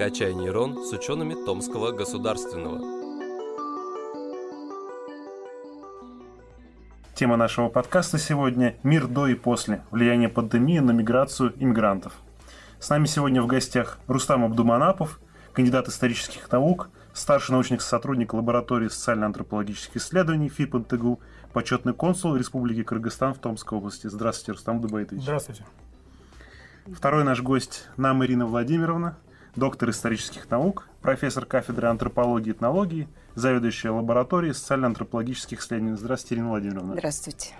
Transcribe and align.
«Качай 0.00 0.32
нейрон» 0.32 0.82
с 0.82 0.94
учеными 0.94 1.34
Томского 1.34 1.92
государственного. 1.92 2.80
Тема 7.14 7.36
нашего 7.36 7.68
подкаста 7.68 8.16
сегодня– 8.16 8.78
«Мир 8.82 9.06
до 9.06 9.26
и 9.26 9.34
после. 9.34 9.84
Влияние 9.90 10.30
пандемии 10.30 10.78
на 10.78 10.92
миграцию 10.92 11.52
иммигрантов». 11.62 12.14
С 12.78 12.88
нами 12.88 13.04
сегодня 13.04 13.42
в 13.42 13.46
гостях 13.46 13.98
Рустам 14.06 14.42
Абдуманапов, 14.42 15.20
кандидат 15.52 15.88
исторических 15.88 16.50
наук, 16.50 16.88
старший 17.12 17.52
научный 17.52 17.78
сотрудник 17.78 18.32
лаборатории 18.32 18.88
социально-антропологических 18.88 19.98
исследований 19.98 20.48
ФИП 20.48 20.76
НТГУ, 20.76 21.20
почетный 21.52 21.92
консул 21.92 22.36
Республики 22.36 22.84
Кыргызстан 22.84 23.34
в 23.34 23.38
Томской 23.38 23.76
области. 23.76 24.06
Здравствуйте, 24.06 24.52
Рустам 24.52 24.80
Дубайтович. 24.80 25.24
Здравствуйте. 25.24 25.66
Второй 26.90 27.22
наш 27.22 27.42
гость– 27.42 27.86
нам 27.98 28.24
Ирина 28.24 28.46
Владимировна, 28.46 29.18
доктор 29.56 29.90
исторических 29.90 30.50
наук, 30.50 30.88
профессор 31.00 31.46
кафедры 31.46 31.88
антропологии 31.88 32.50
и 32.50 32.52
этнологии, 32.52 33.08
заведующая 33.34 33.90
лабораторией 33.90 34.54
социально-антропологических 34.54 35.60
исследований. 35.60 35.96
Здравствуйте, 35.96 36.34
Ирина 36.36 36.50
Владимировна. 36.50 36.94
Здравствуйте. 36.94 37.54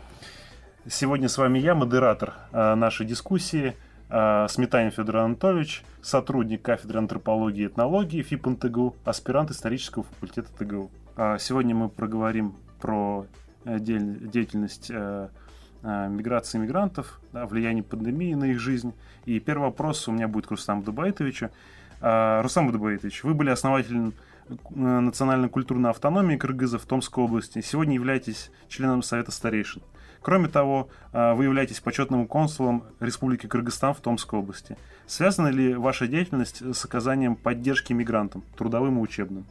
Сегодня 0.89 1.29
с 1.29 1.37
вами 1.37 1.59
я, 1.59 1.75
модератор 1.75 2.35
э, 2.53 2.75
нашей 2.75 3.07
дискуссии, 3.07 3.77
э, 4.09 4.47
Сметанин 4.49 4.91
Федор 4.91 5.19
Анатольевич, 5.19 5.85
сотрудник 6.03 6.63
кафедры 6.63 6.99
антропологии 6.99 7.65
и 7.65 7.67
этнологии 7.67 8.23
ФИП 8.23 8.47
НТГУ, 8.47 8.97
аспирант 9.05 9.51
исторического 9.51 10.05
факультета 10.05 10.49
ТГУ. 10.59 10.91
А 11.17 11.39
сегодня 11.39 11.75
мы 11.75 11.91
проговорим 11.91 12.57
про 12.81 13.27
э, 13.65 13.79
деятельность 13.79 14.91
э, 14.91 15.29
э, 15.83 16.09
миграции 16.09 16.59
мигрантов, 16.59 17.21
да, 17.33 17.47
влияние 17.47 17.85
пандемии 17.85 18.35
на 18.35 18.45
их 18.45 18.59
жизнь. 18.59 18.95
И 19.27 19.39
первый 19.39 19.65
вопрос 19.65 20.09
у 20.09 20.13
меня 20.13 20.29
будет 20.29 20.47
к 20.47 20.51
Рустаму 20.51 20.83
Дубайтовичу. 20.83 21.51
А, 22.01 22.43
Рустам 22.43 22.71
Дубайтович, 22.73 23.25
вы 23.25 23.35
были 23.35 23.51
основателем 23.51 24.15
национальной 24.71 25.49
культурной 25.49 25.91
автономии 25.91 26.37
кыргызов 26.37 26.83
в 26.83 26.87
Томской 26.87 27.23
области. 27.23 27.61
Сегодня 27.61 27.95
являетесь 27.95 28.51
членом 28.69 29.03
Совета 29.03 29.31
старейшин. 29.31 29.83
Кроме 30.23 30.49
того, 30.49 30.89
вы 31.13 31.45
являетесь 31.45 31.81
почетным 31.81 32.27
консулом 32.27 32.85
Республики 32.99 33.47
Кыргызстан 33.47 33.95
в 33.95 34.01
Томской 34.01 34.39
области. 34.39 34.77
Связана 35.07 35.49
ли 35.49 35.75
ваша 35.75 36.09
деятельность 36.09 36.63
с 36.75 36.85
оказанием 36.85 37.37
поддержки 37.37 37.93
мигрантам, 37.93 38.43
трудовым 38.57 38.99
и 38.99 39.01
учебным? 39.01 39.47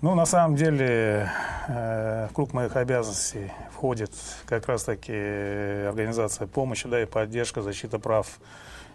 Ну, 0.00 0.14
на 0.14 0.24
самом 0.26 0.56
деле, 0.56 1.30
в 1.68 2.30
круг 2.32 2.52
моих 2.52 2.76
обязанностей 2.76 3.50
входит 3.72 4.12
как 4.46 4.68
раз-таки 4.68 5.12
организация 5.12 6.46
помощи 6.46 6.88
да, 6.88 7.02
и 7.02 7.06
поддержка, 7.06 7.60
защита 7.60 7.98
прав 7.98 8.38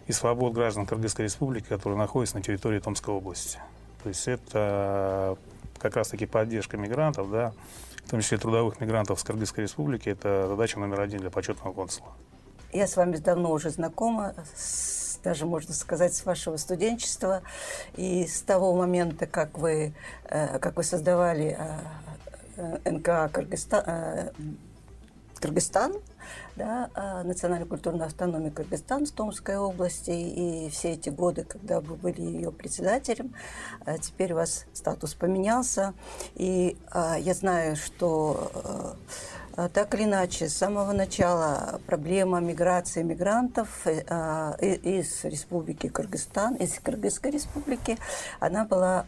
и 0.06 0.12
свобод 0.12 0.52
граждан 0.52 0.86
Кыргызской 0.86 1.22
республики, 1.22 1.66
которые 1.68 1.98
находятся 1.98 2.36
на 2.36 2.42
территории 2.42 2.78
Томской 2.78 3.14
области. 3.14 3.58
То 4.02 4.08
есть 4.08 4.26
это 4.26 5.36
как 5.78 5.96
раз-таки 5.96 6.26
поддержка 6.26 6.76
мигрантов, 6.76 7.30
да, 7.30 7.52
в 8.06 8.10
том 8.10 8.20
числе 8.20 8.38
трудовых 8.38 8.80
мигрантов 8.80 9.20
с 9.20 9.22
Кыргызской 9.22 9.60
республики, 9.62 10.08
это 10.08 10.46
задача 10.48 10.78
номер 10.78 11.00
один 11.00 11.20
для 11.20 11.30
почетного 11.30 11.72
консула. 11.72 12.12
Я 12.72 12.86
с 12.86 12.96
вами 12.96 13.16
давно 13.16 13.52
уже 13.52 13.70
знакома, 13.70 14.34
с, 14.56 15.18
даже 15.22 15.44
можно 15.44 15.74
сказать, 15.74 16.14
с 16.14 16.24
вашего 16.24 16.56
студенчества. 16.56 17.42
И 17.96 18.26
с 18.26 18.40
того 18.42 18.74
момента, 18.74 19.26
как 19.26 19.58
вы, 19.58 19.92
э, 20.24 20.58
как 20.58 20.76
вы 20.76 20.82
создавали 20.82 21.56
э, 22.56 22.78
э, 22.84 22.90
НК 22.90 23.30
Кыргызстан, 23.30 24.30
Кыргызстан, 25.38 25.92
да, 26.56 27.22
национальной 27.24 27.66
культурной 27.66 28.06
автономии 28.06 28.50
Кыргызстан 28.50 29.06
в 29.06 29.10
Томской 29.12 29.56
области, 29.56 30.10
и 30.10 30.68
все 30.70 30.92
эти 30.92 31.08
годы, 31.08 31.44
когда 31.44 31.80
вы 31.80 31.96
были 31.96 32.20
ее 32.20 32.52
председателем, 32.52 33.34
теперь 34.00 34.32
у 34.32 34.36
вас 34.36 34.66
статус 34.72 35.14
поменялся, 35.14 35.94
и 36.34 36.76
я 36.94 37.34
знаю, 37.34 37.76
что 37.76 38.96
так 39.54 39.94
или 39.94 40.04
иначе, 40.04 40.48
с 40.48 40.56
самого 40.56 40.92
начала 40.92 41.80
проблема 41.86 42.40
миграции 42.40 43.02
мигрантов 43.02 43.86
из 43.86 45.24
Республики 45.24 45.88
Кыргызстан, 45.88 46.54
из 46.56 46.78
Кыргызской 46.78 47.30
республики, 47.30 47.98
она 48.40 48.64
была 48.64 49.04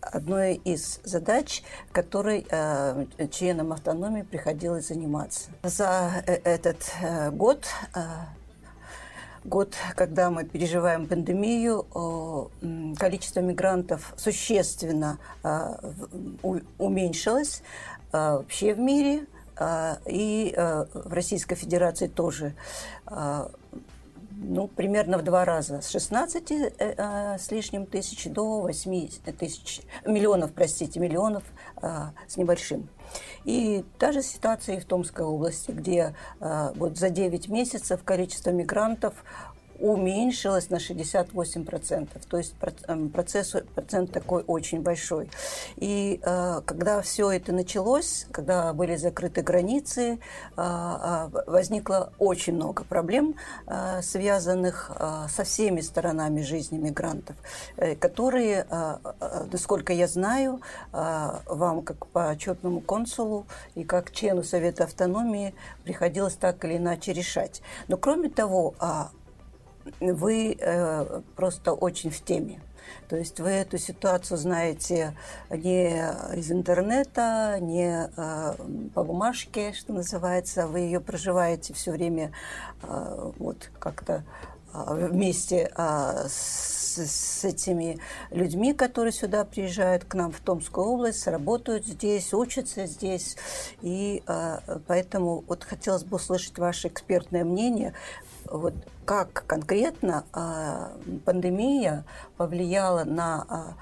одной 0.00 0.54
из 0.54 1.00
задач, 1.04 1.62
которой 1.92 2.46
членам 3.30 3.72
автономии 3.72 4.22
приходилось 4.22 4.88
заниматься. 4.88 5.50
За 5.62 6.24
этот 6.26 6.78
год 7.32 7.66
год, 9.44 9.74
когда 9.94 10.30
мы 10.30 10.44
переживаем 10.44 11.06
пандемию, 11.06 11.86
количество 12.98 13.40
мигрантов 13.40 14.12
существенно 14.16 15.18
уменьшилось 16.42 17.62
вообще 18.12 18.74
в 18.74 18.78
мире. 18.80 19.26
И 20.06 20.54
в 20.56 21.12
Российской 21.12 21.54
Федерации 21.54 22.08
тоже 22.08 22.54
ну, 24.38 24.68
примерно 24.68 25.16
в 25.16 25.24
два 25.24 25.46
раза. 25.46 25.80
С 25.80 25.88
16 25.88 26.50
э, 26.50 27.38
с 27.38 27.50
лишним 27.50 27.86
тысяч 27.86 28.30
до 28.30 28.60
8 28.60 29.08
тысяч, 29.38 29.80
миллионов, 30.04 30.52
простите, 30.52 31.00
миллионов 31.00 31.42
с 31.80 32.36
небольшим. 32.36 32.90
И 33.44 33.82
та 33.98 34.12
же 34.12 34.22
ситуация 34.22 34.76
и 34.76 34.80
в 34.80 34.84
Томской 34.84 35.24
области, 35.24 35.70
где 35.70 36.14
вот 36.38 36.98
за 36.98 37.08
9 37.08 37.48
месяцев 37.48 38.02
количество 38.04 38.50
мигрантов 38.50 39.14
уменьшилось 39.80 40.70
на 40.70 40.76
68%. 40.76 42.08
То 42.28 42.38
есть 42.38 42.54
эм, 42.86 43.10
процесс, 43.10 43.54
процент 43.74 44.12
такой 44.12 44.44
очень 44.46 44.82
большой. 44.82 45.28
И 45.76 46.20
э, 46.22 46.60
когда 46.64 47.02
все 47.02 47.30
это 47.30 47.52
началось, 47.52 48.26
когда 48.32 48.72
были 48.72 48.96
закрыты 48.96 49.42
границы, 49.42 50.18
э, 50.56 50.58
э, 50.58 51.28
возникло 51.46 52.12
очень 52.18 52.54
много 52.54 52.84
проблем, 52.84 53.34
связанных 54.02 54.90
со 55.28 55.44
всеми 55.44 55.80
сторонами 55.80 56.40
жизни 56.42 56.78
мигрантов, 56.78 57.36
которые, 57.98 58.66
насколько 59.52 59.92
я 59.92 60.06
знаю, 60.06 60.60
вам 60.92 61.82
как 61.82 62.06
почетному 62.06 62.80
консулу 62.80 63.46
и 63.74 63.84
как 63.84 64.12
члену 64.12 64.42
Совета 64.42 64.84
автономии 64.84 65.54
приходилось 65.84 66.34
так 66.34 66.64
или 66.64 66.76
иначе 66.76 67.12
решать. 67.12 67.62
Но 67.88 67.96
кроме 67.96 68.28
того, 68.28 68.74
э, 68.80 69.04
вы 70.00 70.56
э, 70.58 71.20
просто 71.34 71.72
очень 71.72 72.10
в 72.10 72.20
теме. 72.22 72.60
То 73.08 73.16
есть 73.16 73.40
вы 73.40 73.50
эту 73.50 73.78
ситуацию 73.78 74.38
знаете 74.38 75.16
не 75.50 75.90
из 76.36 76.50
интернета, 76.50 77.58
не 77.60 78.08
э, 78.16 78.54
по 78.94 79.04
бумажке, 79.04 79.72
что 79.72 79.92
называется. 79.92 80.66
Вы 80.66 80.80
ее 80.80 81.00
проживаете 81.00 81.74
все 81.74 81.92
время 81.92 82.32
э, 82.82 83.32
вот 83.38 83.70
как-то 83.78 84.24
вместе 84.84 85.70
э, 85.74 86.26
с, 86.28 86.98
с 86.98 87.44
этими 87.44 87.98
людьми, 88.30 88.72
которые 88.74 89.12
сюда 89.12 89.44
приезжают 89.44 90.04
к 90.04 90.14
нам 90.14 90.32
в 90.32 90.40
Томскую 90.40 90.86
область, 90.86 91.26
работают 91.26 91.86
здесь, 91.86 92.32
учатся 92.34 92.86
здесь. 92.86 93.36
И 93.82 94.22
э, 94.26 94.58
поэтому 94.86 95.44
вот 95.46 95.64
хотелось 95.64 96.04
бы 96.04 96.16
услышать 96.16 96.58
ваше 96.58 96.88
экспертное 96.88 97.44
мнение 97.44 97.94
вот 98.50 98.74
как 99.04 99.44
конкретно 99.46 100.24
а, 100.32 100.92
пандемия 101.24 102.04
повлияла 102.36 103.04
на, 103.04 103.46
а, 103.48 103.74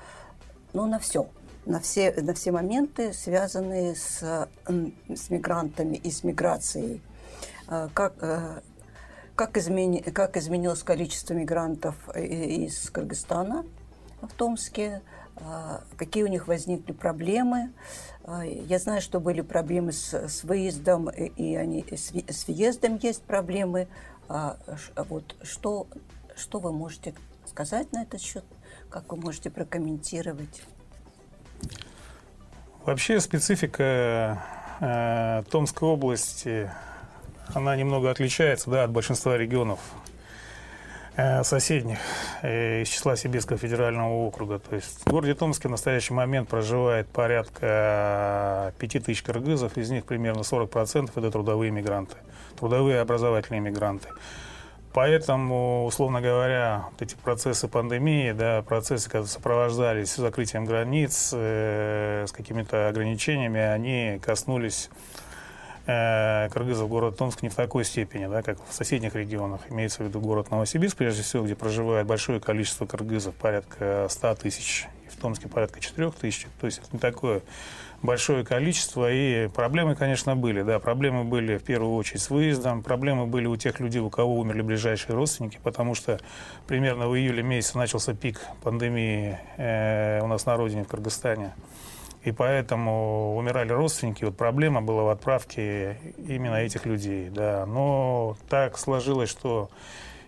ну, 0.72 0.86
на 0.86 0.98
все, 0.98 1.28
на 1.66 1.80
все, 1.80 2.12
на 2.20 2.34
все 2.34 2.52
моменты, 2.52 3.12
связанные 3.12 3.96
с, 3.96 4.48
с 4.68 5.30
мигрантами 5.30 5.96
и 5.96 6.10
с 6.10 6.24
миграцией. 6.24 7.02
А, 7.66 7.88
как, 7.94 8.14
а, 8.20 8.62
как, 9.34 9.56
измени, 9.56 10.00
как 10.00 10.36
изменилось 10.36 10.82
количество 10.82 11.34
мигрантов 11.34 11.96
из 12.16 12.90
Кыргызстана 12.90 13.64
в 14.20 14.32
Томске, 14.34 15.02
какие 15.96 16.22
у 16.22 16.28
них 16.28 16.46
возникли 16.46 16.92
проблемы. 16.92 17.72
Я 18.42 18.78
знаю, 18.78 19.02
что 19.02 19.20
были 19.20 19.42
проблемы 19.42 19.92
с, 19.92 20.14
с 20.14 20.44
выездом, 20.44 21.10
и 21.10 21.56
они, 21.56 21.84
с 21.90 22.46
въездом 22.46 22.98
есть 23.02 23.22
проблемы. 23.22 23.88
А, 24.28 24.56
вот 24.96 25.36
что, 25.42 25.86
что 26.36 26.58
вы 26.58 26.72
можете 26.72 27.14
сказать 27.46 27.92
на 27.92 28.02
этот 28.02 28.20
счет? 28.20 28.44
Как 28.90 29.10
вы 29.12 29.18
можете 29.18 29.50
прокомментировать? 29.50 30.62
Вообще 32.84 33.20
специфика 33.20 34.42
э, 34.80 35.42
Томской 35.50 35.88
области, 35.88 36.70
она 37.54 37.76
немного 37.76 38.10
отличается 38.10 38.70
да, 38.70 38.84
от 38.84 38.90
большинства 38.90 39.36
регионов 39.36 39.80
соседних 41.16 41.98
э, 42.42 42.82
из 42.82 42.88
числа 42.88 43.16
Сибирского 43.16 43.58
федерального 43.58 44.12
округа. 44.26 44.58
То 44.58 44.76
есть 44.76 45.00
в 45.04 45.10
городе 45.10 45.34
Томске 45.34 45.68
в 45.68 45.70
настоящий 45.70 46.14
момент 46.14 46.48
проживает 46.48 47.08
порядка 47.08 48.72
5 48.78 49.04
тысяч 49.04 49.22
кыргызов, 49.22 49.76
из 49.76 49.90
них 49.90 50.04
примерно 50.04 50.40
40% 50.40 51.10
это 51.14 51.30
трудовые 51.30 51.70
мигранты 51.70 52.16
трудовые 52.54 53.00
образовательные 53.00 53.60
мигранты. 53.60 54.08
Поэтому, 54.92 55.86
условно 55.86 56.20
говоря, 56.20 56.86
вот 56.92 57.02
эти 57.02 57.16
процессы 57.16 57.66
пандемии, 57.66 58.30
да, 58.30 58.62
процессы, 58.62 59.06
которые 59.06 59.26
сопровождались 59.26 60.14
закрытием 60.14 60.64
границ, 60.64 61.32
э, 61.34 62.26
с 62.28 62.32
какими-то 62.32 62.88
ограничениями, 62.88 63.58
они 63.58 64.20
коснулись 64.22 64.90
э, 65.86 66.48
кыргызов 66.50 66.88
город 66.88 67.16
Томск 67.16 67.42
не 67.42 67.48
в 67.48 67.54
такой 67.54 67.84
степени, 67.84 68.26
да, 68.26 68.42
как 68.42 68.58
в 68.68 68.72
соседних 68.72 69.14
регионах. 69.14 69.60
Имеется 69.70 70.02
в 70.02 70.06
виду 70.06 70.20
город 70.20 70.50
Новосибирск, 70.50 70.96
прежде 70.96 71.22
всего, 71.22 71.44
где 71.44 71.54
проживает 71.54 72.06
большое 72.06 72.40
количество 72.40 72.86
кыргызов, 72.86 73.34
порядка 73.34 74.06
100 74.08 74.34
тысяч, 74.36 74.86
и 75.06 75.10
в 75.10 75.16
Томске 75.16 75.48
порядка 75.48 75.80
4 75.80 76.10
тысяч. 76.12 76.46
То 76.60 76.66
есть 76.66 76.78
это 76.78 76.88
не 76.92 76.98
такое 76.98 77.42
большое 78.04 78.44
количество, 78.44 79.10
и 79.10 79.48
проблемы, 79.48 79.94
конечно, 79.94 80.36
были. 80.36 80.62
Да, 80.62 80.78
проблемы 80.78 81.24
были 81.24 81.56
в 81.56 81.64
первую 81.64 81.94
очередь 81.94 82.20
с 82.20 82.30
выездом, 82.30 82.82
проблемы 82.82 83.26
были 83.26 83.46
у 83.46 83.56
тех 83.56 83.80
людей, 83.80 84.00
у 84.00 84.10
кого 84.10 84.38
умерли 84.38 84.60
ближайшие 84.62 85.16
родственники, 85.16 85.58
потому 85.62 85.94
что 85.94 86.20
примерно 86.66 87.08
в 87.08 87.16
июле 87.16 87.42
месяце 87.42 87.78
начался 87.78 88.14
пик 88.14 88.40
пандемии 88.62 89.38
э, 89.56 90.20
у 90.22 90.26
нас 90.26 90.44
на 90.44 90.56
родине, 90.56 90.84
в 90.84 90.88
Кыргызстане. 90.88 91.54
И 92.24 92.32
поэтому 92.32 93.36
умирали 93.36 93.70
родственники. 93.70 94.24
Вот 94.24 94.36
проблема 94.36 94.80
была 94.80 95.02
в 95.02 95.08
отправке 95.08 95.98
именно 96.26 96.56
этих 96.56 96.86
людей. 96.86 97.28
Да. 97.28 97.66
Но 97.66 98.36
так 98.48 98.78
сложилось, 98.78 99.28
что 99.28 99.68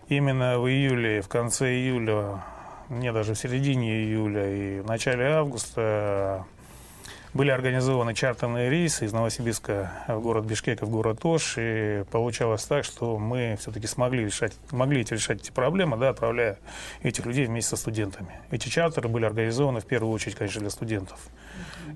именно 0.07 0.59
в 0.59 0.67
июле, 0.67 1.21
в 1.21 1.27
конце 1.27 1.73
июля, 1.73 2.43
не 2.89 3.11
даже 3.11 3.33
в 3.33 3.37
середине 3.37 4.03
июля 4.03 4.47
и 4.47 4.79
в 4.81 4.85
начале 4.85 5.25
августа 5.25 6.45
были 7.37 7.51
организованы 7.51 8.15
чартерные 8.15 8.67
рейсы 8.67 9.05
из 9.05 9.13
Новосибирска 9.13 9.91
в 10.07 10.19
город 10.21 10.45
Бишкек 10.45 10.81
и 10.81 10.85
в 10.85 10.89
город 10.89 11.19
Ош, 11.23 11.53
и 11.57 12.03
получалось 12.09 12.63
так, 12.63 12.83
что 12.83 13.19
мы 13.19 13.55
все-таки 13.59 13.85
смогли 13.85 14.25
решать, 14.25 14.53
могли 14.71 15.03
решать 15.03 15.41
эти 15.41 15.51
проблемы, 15.51 15.97
да, 15.97 16.09
отправляя 16.09 16.57
этих 17.03 17.27
людей 17.27 17.45
вместе 17.45 17.69
со 17.69 17.75
студентами. 17.77 18.41
Эти 18.49 18.69
чартеры 18.69 19.07
были 19.07 19.25
организованы 19.25 19.81
в 19.81 19.85
первую 19.85 20.11
очередь, 20.11 20.33
конечно, 20.33 20.61
для 20.61 20.71
студентов. 20.71 21.19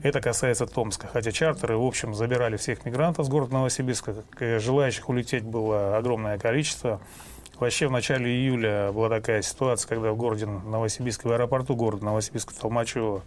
Это 0.03 0.21
касается 0.21 0.67
Томска, 0.67 1.07
хотя 1.07 1.31
чартеры, 1.31 1.75
в 1.75 1.83
общем, 1.83 2.13
забирали 2.13 2.55
всех 2.55 2.85
мигрантов 2.85 3.25
с 3.25 3.29
города 3.29 3.53
Новосибирска, 3.53 4.23
желающих 4.39 5.09
улететь 5.09 5.43
было 5.43 5.97
огромное 5.97 6.37
количество. 6.37 7.01
Вообще 7.59 7.87
в 7.87 7.91
начале 7.91 8.27
июля 8.27 8.91
была 8.91 9.09
такая 9.09 9.41
ситуация, 9.41 9.89
когда 9.89 10.11
в 10.11 10.17
городе 10.17 10.45
Новосибирске, 10.45 11.29
в 11.29 11.31
аэропорту 11.31 11.75
города 11.75 12.05
Новосибирска 12.05 12.53
Толмачева 12.53 13.23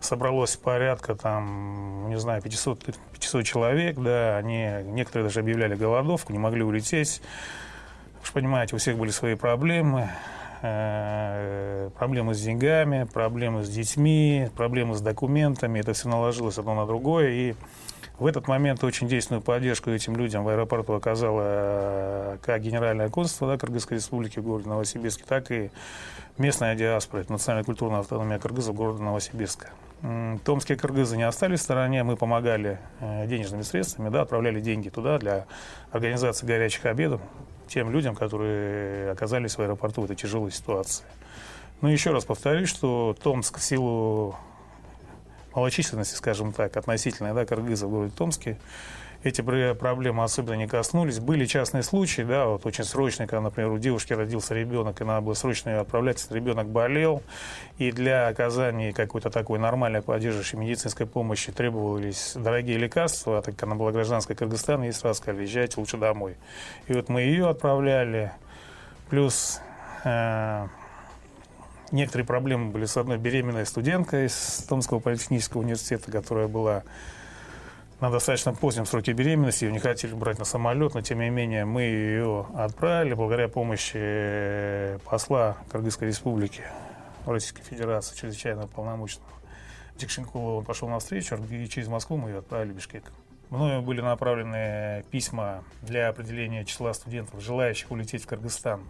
собралось 0.00 0.56
порядка 0.56 1.14
там, 1.14 2.08
не 2.08 2.18
знаю, 2.18 2.42
500, 2.42 2.84
500 3.12 3.44
человек, 3.44 3.96
да, 3.98 4.36
они, 4.38 4.68
некоторые 4.84 5.24
даже 5.28 5.40
объявляли 5.40 5.74
голодовку, 5.74 6.32
не 6.32 6.38
могли 6.38 6.62
улететь. 6.62 7.20
Вы 8.20 8.26
же 8.26 8.32
понимаете, 8.32 8.76
у 8.76 8.78
всех 8.78 8.96
были 8.96 9.10
свои 9.10 9.34
проблемы, 9.34 10.08
э, 10.62 11.90
проблемы 11.98 12.34
с 12.34 12.40
деньгами, 12.40 13.04
проблемы 13.04 13.64
с 13.64 13.68
детьми, 13.68 14.48
проблемы 14.56 14.94
с 14.94 15.00
документами, 15.00 15.80
это 15.80 15.92
все 15.92 16.08
наложилось 16.08 16.58
одно 16.58 16.74
на 16.74 16.86
другое, 16.86 17.30
и 17.30 17.54
в 18.18 18.26
этот 18.26 18.48
момент 18.48 18.82
очень 18.82 19.06
действенную 19.06 19.42
поддержку 19.42 19.90
этим 19.90 20.16
людям 20.16 20.42
в 20.42 20.48
аэропорту 20.48 20.94
оказала 20.94 21.42
э, 21.44 22.38
как 22.42 22.62
Генеральное 22.62 23.08
консульство 23.08 23.46
да, 23.46 23.56
Кыргызской 23.56 23.94
республики 23.94 24.40
в 24.40 24.42
городе 24.42 24.68
Новосибирске, 24.68 25.24
так 25.26 25.50
и 25.52 25.70
местная 26.36 26.74
диаспора, 26.74 27.24
национальная 27.28 27.64
культурная 27.64 28.00
автономия 28.00 28.38
кыргызов 28.38 28.74
города 28.74 29.02
Новосибирска. 29.02 29.70
Томские 30.44 30.78
кыргызы 30.78 31.16
не 31.16 31.24
остались 31.24 31.60
в 31.60 31.62
стороне, 31.62 32.04
мы 32.04 32.16
помогали 32.16 32.78
э, 33.00 33.26
денежными 33.26 33.62
средствами, 33.62 34.10
да, 34.10 34.22
отправляли 34.22 34.60
деньги 34.60 34.90
туда 34.90 35.18
для 35.18 35.46
организации 35.90 36.46
горячих 36.46 36.86
обедов 36.86 37.20
тем 37.66 37.90
людям, 37.90 38.14
которые 38.14 39.10
оказались 39.10 39.56
в 39.56 39.60
аэропорту 39.60 40.02
в 40.02 40.04
этой 40.04 40.14
тяжелой 40.14 40.52
ситуации. 40.52 41.04
Но 41.80 41.90
еще 41.90 42.12
раз 42.12 42.24
повторюсь, 42.24 42.68
что 42.68 43.16
Томск 43.20 43.58
в 43.58 43.62
силу 43.62 44.36
малочисленности, 45.54 46.14
скажем 46.14 46.52
так, 46.52 46.76
относительной 46.76 47.34
да, 47.34 47.44
кыргызов 47.44 47.88
в 47.88 47.92
городе 47.92 48.12
Томске, 48.16 48.56
эти 49.24 49.40
проблемы 49.40 50.22
особенно 50.22 50.54
не 50.54 50.68
коснулись. 50.68 51.18
Были 51.18 51.44
частные 51.44 51.82
случаи, 51.82 52.22
да, 52.22 52.46
вот 52.46 52.66
очень 52.66 52.84
срочные, 52.84 53.26
когда, 53.26 53.42
например, 53.42 53.72
у 53.72 53.78
девушки 53.78 54.12
родился 54.12 54.54
ребенок, 54.54 55.00
и 55.00 55.04
надо 55.04 55.22
было 55.22 55.34
срочно 55.34 55.70
ее 55.70 55.80
отправлять, 55.80 56.18
если 56.18 56.34
ребенок 56.34 56.68
болел, 56.68 57.22
и 57.78 57.90
для 57.90 58.28
оказания 58.28 58.92
какой-то 58.92 59.30
такой 59.30 59.58
нормальной 59.58 60.02
поддерживающей 60.02 60.56
медицинской 60.56 61.06
помощи 61.06 61.50
требовались 61.50 62.34
дорогие 62.36 62.78
лекарства, 62.78 63.38
а 63.38 63.42
так 63.42 63.54
как 63.54 63.64
она 63.64 63.74
была 63.74 63.90
гражданской 63.90 64.36
Кыргызстана, 64.36 64.84
ей 64.84 64.92
сразу 64.92 65.18
сказали, 65.18 65.42
езжайте 65.42 65.80
лучше 65.80 65.96
домой. 65.96 66.36
И 66.86 66.92
вот 66.92 67.08
мы 67.08 67.22
ее 67.22 67.48
отправляли, 67.48 68.30
плюс 69.10 69.60
э, 70.04 70.66
некоторые 71.90 72.24
проблемы 72.24 72.70
были 72.70 72.84
с 72.84 72.96
одной 72.96 73.18
беременной 73.18 73.66
студенткой 73.66 74.26
из 74.26 74.64
Томского 74.68 75.00
политехнического 75.00 75.62
университета, 75.62 76.12
которая 76.12 76.46
была 76.46 76.84
на 78.00 78.10
достаточно 78.10 78.54
позднем 78.54 78.86
сроке 78.86 79.12
беременности, 79.12 79.64
ее 79.64 79.72
не 79.72 79.80
хотели 79.80 80.14
брать 80.14 80.38
на 80.38 80.44
самолет, 80.44 80.94
но 80.94 81.00
тем 81.00 81.18
не 81.20 81.30
менее 81.30 81.64
мы 81.64 81.82
ее 81.82 82.46
отправили 82.54 83.14
благодаря 83.14 83.48
помощи 83.48 83.96
э, 83.96 84.98
посла 85.04 85.56
Кыргызской 85.70 86.08
республики 86.08 86.62
Российской 87.26 87.62
Федерации, 87.62 88.16
чрезвычайно 88.16 88.68
полномочного 88.68 89.28
Дикшенкова. 89.96 90.58
Он 90.58 90.64
пошел 90.64 90.88
навстречу, 90.88 91.36
и 91.50 91.68
через 91.68 91.88
Москву 91.88 92.16
мы 92.16 92.30
ее 92.30 92.38
отправили 92.38 92.72
в 92.72 92.76
Бишкек. 92.76 93.04
Мною 93.50 93.82
были 93.82 94.00
направлены 94.00 95.04
письма 95.10 95.64
для 95.82 96.08
определения 96.08 96.64
числа 96.64 96.92
студентов, 96.92 97.40
желающих 97.40 97.90
улететь 97.90 98.22
в 98.22 98.26
Кыргызстан 98.26 98.82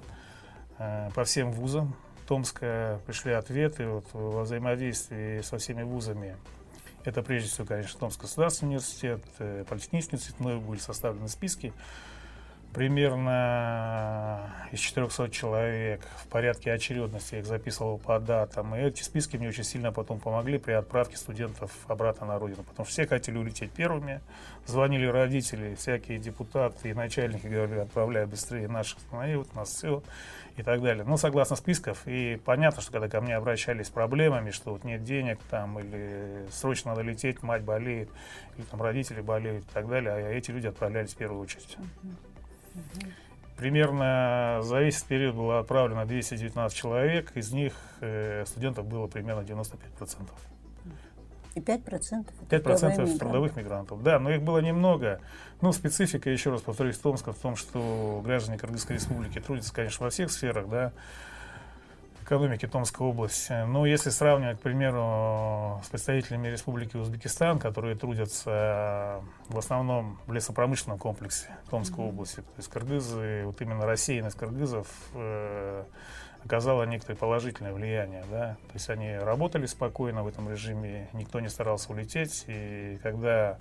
э, 0.78 1.10
по 1.14 1.24
всем 1.24 1.52
вузам. 1.52 1.94
Томска 2.26 3.00
пришли 3.06 3.32
ответы 3.32 3.86
вот, 3.88 4.04
во 4.12 4.42
взаимодействии 4.42 5.40
со 5.40 5.56
всеми 5.56 5.82
вузами 5.82 6.36
это 7.08 7.22
прежде 7.22 7.48
всего, 7.48 7.66
конечно, 7.66 7.98
Томский 7.98 8.22
государственный 8.22 8.68
университет, 8.68 9.22
э, 9.38 9.64
Политехнический 9.68 10.16
университет, 10.16 10.40
мной 10.40 10.58
были 10.58 10.78
составлены 10.78 11.28
списки. 11.28 11.72
Примерно 12.74 14.52
из 14.72 14.80
400 14.80 15.30
человек 15.30 16.00
в 16.22 16.28
порядке 16.28 16.70
очередности 16.72 17.34
я 17.34 17.40
их 17.40 17.46
записывал 17.46 17.98
по 17.98 18.20
датам. 18.20 18.74
И 18.74 18.80
эти 18.80 19.02
списки 19.02 19.36
мне 19.36 19.48
очень 19.48 19.64
сильно 19.64 19.90
потом 19.90 20.20
помогли 20.20 20.58
при 20.58 20.72
отправке 20.72 21.16
студентов 21.16 21.72
обратно 21.88 22.26
на 22.26 22.38
родину. 22.38 22.62
Потому 22.62 22.84
что 22.84 22.92
все 22.92 23.06
хотели 23.06 23.38
улететь 23.38 23.70
первыми. 23.70 24.20
Звонили 24.66 25.06
родители, 25.06 25.74
всякие 25.76 26.18
депутаты 26.18 26.90
и 26.90 26.94
начальники 26.94 27.46
говорили, 27.46 27.80
отправляй 27.80 28.26
быстрее 28.26 28.68
наших 28.68 28.98
сыновей, 29.08 29.36
вот 29.36 29.54
нас 29.54 29.70
все 29.70 30.02
и 30.58 30.62
так 30.62 30.82
далее. 30.82 31.04
Ну, 31.04 31.16
согласно 31.16 31.56
списков, 31.56 32.02
и 32.06 32.38
понятно, 32.44 32.82
что 32.82 32.92
когда 32.92 33.08
ко 33.08 33.20
мне 33.20 33.36
обращались 33.36 33.86
с 33.86 33.90
проблемами, 33.90 34.50
что 34.50 34.72
вот 34.72 34.84
нет 34.84 35.04
денег 35.04 35.38
там, 35.50 35.78
или 35.78 36.46
срочно 36.50 36.90
надо 36.90 37.02
лететь, 37.02 37.42
мать 37.42 37.62
болеет, 37.62 38.10
или 38.56 38.64
там 38.66 38.82
родители 38.82 39.20
болеют 39.20 39.64
и 39.64 39.72
так 39.72 39.88
далее, 39.88 40.12
а 40.12 40.18
эти 40.30 40.50
люди 40.50 40.66
отправлялись 40.66 41.14
в 41.14 41.16
первую 41.16 41.40
очередь. 41.40 41.78
Примерно 43.56 44.60
за 44.62 44.80
весь 44.80 45.02
период 45.02 45.34
было 45.34 45.58
отправлено 45.58 46.06
219 46.06 46.76
человек, 46.78 47.36
из 47.36 47.52
них 47.52 47.72
э, 48.00 48.44
студентов 48.46 48.86
было 48.86 49.08
примерно 49.08 49.40
95%. 49.40 50.28
И 51.56 51.60
5%? 51.60 52.26
5% 52.48 53.18
трудовых 53.18 53.56
мигрантов. 53.56 54.00
Да, 54.04 54.20
но 54.20 54.30
их 54.30 54.42
было 54.42 54.58
немного. 54.58 55.20
Ну, 55.60 55.72
специфика, 55.72 56.30
еще 56.30 56.50
раз 56.50 56.62
повторюсь, 56.62 56.98
Томска 56.98 57.32
в 57.32 57.38
том, 57.38 57.56
что 57.56 58.22
граждане 58.24 58.58
Кыргызской 58.58 58.94
республики 58.94 59.40
трудятся, 59.40 59.74
конечно, 59.74 60.04
во 60.04 60.10
всех 60.10 60.30
сферах, 60.30 60.68
да, 60.68 60.92
экономики 62.28 62.66
Томской 62.66 63.06
области. 63.06 63.64
Но 63.66 63.86
если 63.86 64.10
сравнивать, 64.10 64.58
к 64.58 64.60
примеру, 64.60 65.80
с 65.82 65.88
представителями 65.88 66.48
Республики 66.48 66.96
Узбекистан, 66.96 67.58
которые 67.58 67.96
трудятся 67.96 69.22
в 69.48 69.56
основном 69.56 70.18
в 70.26 70.32
лесопромышленном 70.34 70.98
комплексе 70.98 71.48
Томской 71.70 72.04
mm-hmm. 72.04 72.08
области, 72.08 72.36
то 72.36 72.52
есть 72.58 72.68
кыргызы, 72.68 73.42
вот 73.46 73.58
именно 73.62 73.86
рассеянность 73.86 74.36
кыргызов 74.36 74.88
э, 75.14 75.84
оказала 76.44 76.82
некоторое 76.82 77.16
положительное 77.16 77.72
влияние. 77.72 78.24
Да? 78.30 78.56
То 78.66 78.74
есть 78.74 78.90
они 78.90 79.16
работали 79.16 79.64
спокойно 79.64 80.22
в 80.22 80.28
этом 80.28 80.50
режиме, 80.50 81.08
никто 81.14 81.40
не 81.40 81.48
старался 81.48 81.90
улететь. 81.90 82.44
И 82.46 82.98
когда 83.02 83.56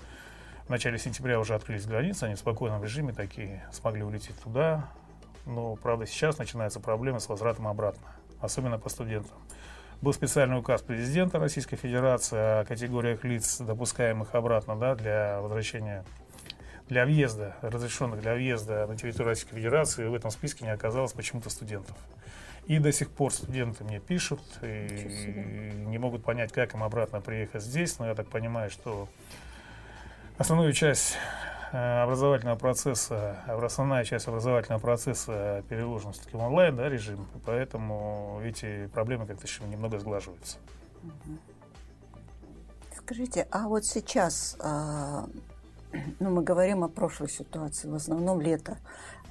в 0.66 0.70
начале 0.70 0.98
сентября 0.98 1.40
уже 1.40 1.56
открылись 1.56 1.86
границы, 1.86 2.26
они 2.26 2.36
в 2.36 2.40
спокойном 2.40 2.84
режиме 2.84 3.14
такие 3.14 3.64
смогли 3.72 4.04
улететь 4.04 4.38
туда. 4.44 4.90
Но, 5.46 5.78
правда, 5.78 6.06
сейчас 6.06 6.38
начинаются 6.38 6.82
проблемы 6.82 7.22
с 7.22 7.30
возвратом 7.30 7.68
обратно, 7.68 8.06
особенно 8.40 8.80
по 8.80 8.90
студентам. 8.90 9.38
Был 10.02 10.14
специальный 10.14 10.60
указ 10.60 10.82
президента 10.84 11.40
Российской 11.40 11.76
Федерации 11.76 12.62
о 12.62 12.66
категориях 12.66 13.24
лиц, 13.24 13.58
допускаемых 13.60 14.36
обратно 14.36 14.76
да, 14.76 14.96
для 14.96 15.42
возвращения 15.42 16.06
для 16.88 17.06
въезда, 17.06 17.56
разрешенных 17.62 18.22
для 18.22 18.34
въезда 18.34 18.88
на 18.88 18.96
территорию 18.96 19.30
Российской 19.30 19.56
Федерации, 19.56 20.06
в 20.08 20.14
этом 20.14 20.32
списке 20.32 20.66
не 20.66 20.72
оказалось 20.72 21.14
почему-то 21.14 21.50
студентов. 21.50 21.98
И 22.66 22.80
до 22.80 22.92
сих 22.92 23.10
пор 23.10 23.34
студенты 23.34 23.84
мне 23.84 24.00
пишут 24.00 24.42
и 24.62 25.74
не 25.88 25.98
могут 25.98 26.24
понять, 26.24 26.52
как 26.52 26.74
им 26.74 26.84
обратно 26.84 27.22
приехать 27.22 27.64
здесь. 27.64 27.98
Но 27.98 28.08
я 28.08 28.16
так 28.16 28.28
понимаю, 28.28 28.70
что 28.70 29.08
основную 30.38 30.74
часть 30.74 31.18
образовательного 31.72 32.58
процесса, 32.58 33.38
основная 33.48 34.04
часть 34.04 34.28
образовательного 34.28 34.80
процесса 34.80 35.64
переложена 35.70 36.14
все-таки 36.14 36.38
в 36.38 36.40
онлайн 36.40 36.76
да, 36.76 36.90
режим, 36.90 37.28
поэтому 37.46 38.42
эти 38.44 38.88
проблемы 38.88 39.26
как-то 39.26 39.46
еще 39.46 39.64
немного 39.64 40.00
сглаживаются. 40.00 40.58
Скажите, 42.96 43.48
а 43.52 43.68
вот 43.68 43.86
сейчас, 43.86 44.58
а, 44.60 45.28
ну, 46.20 46.30
мы 46.30 46.44
говорим 46.44 46.84
о 46.84 46.90
прошлой 46.90 47.30
ситуации, 47.30 47.88
в 47.88 47.96
основном 47.96 48.42
лето 48.42 48.78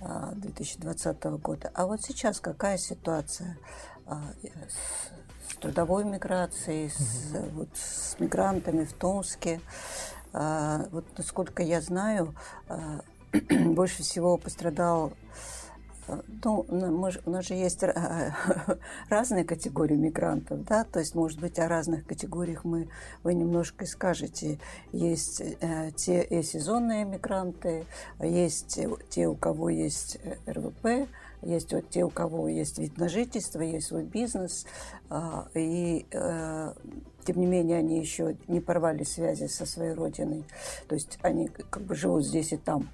2020 0.01 1.17
а, 1.25 1.31
года, 1.33 1.71
а 1.75 1.87
вот 1.87 2.01
сейчас 2.03 2.41
какая 2.41 2.79
ситуация 2.79 3.59
а, 4.07 4.23
с 5.51 5.57
трудовой 5.57 6.05
миграцией, 6.05 6.91
с, 6.91 7.35
вот, 7.53 7.69
с 7.75 8.19
мигрантами 8.19 8.85
в 8.85 8.93
Томске? 8.95 9.61
Вот 10.37 11.05
насколько 11.17 11.63
я 11.63 11.81
знаю, 11.81 12.35
больше 13.51 14.03
всего 14.03 14.37
пострадал 14.37 15.13
ну, 16.45 16.65
мы, 16.69 17.13
у 17.25 17.31
нас 17.31 17.47
же 17.47 17.55
есть 17.55 17.83
разные 19.09 19.45
категории 19.45 19.97
мигрантов, 19.97 20.65
да, 20.65 20.85
то 20.85 21.01
есть, 21.01 21.15
может 21.15 21.41
быть, 21.41 21.59
о 21.59 21.69
разных 21.69 22.07
категориях 22.07 22.65
мы, 22.65 22.89
вы 23.23 23.35
немножко 23.35 23.87
скажете. 23.87 24.59
Есть 24.93 25.41
э, 25.41 25.91
те 25.97 26.23
и 26.23 26.43
сезонные 26.43 27.05
мигранты, 27.05 27.87
есть 28.21 28.81
те, 29.09 29.27
у 29.27 29.35
кого 29.35 29.69
есть 29.69 30.19
э, 30.23 30.37
РВП, 30.47 31.09
есть 31.43 31.73
вот 31.73 31.91
те, 31.91 32.05
у 32.05 32.11
кого 32.11 32.49
есть 32.49 32.79
вид 32.79 32.97
на 32.99 33.09
жительство, 33.09 33.61
есть 33.61 33.89
свой 33.89 34.05
бизнес, 34.05 34.67
э, 35.11 35.43
и 35.55 36.07
э, 36.11 36.73
тем 37.27 37.41
не 37.41 37.47
менее 37.47 37.79
они 37.79 37.99
еще 37.99 38.37
не 38.47 38.61
порвали 38.61 39.03
связи 39.03 39.47
со 39.47 39.67
своей 39.67 39.93
родиной, 39.93 40.45
то 40.89 40.95
есть 40.95 41.19
они 41.23 41.49
как 41.49 41.83
бы 41.83 41.95
живут 41.95 42.25
здесь 42.25 42.53
и 42.53 42.57
там, 42.57 42.89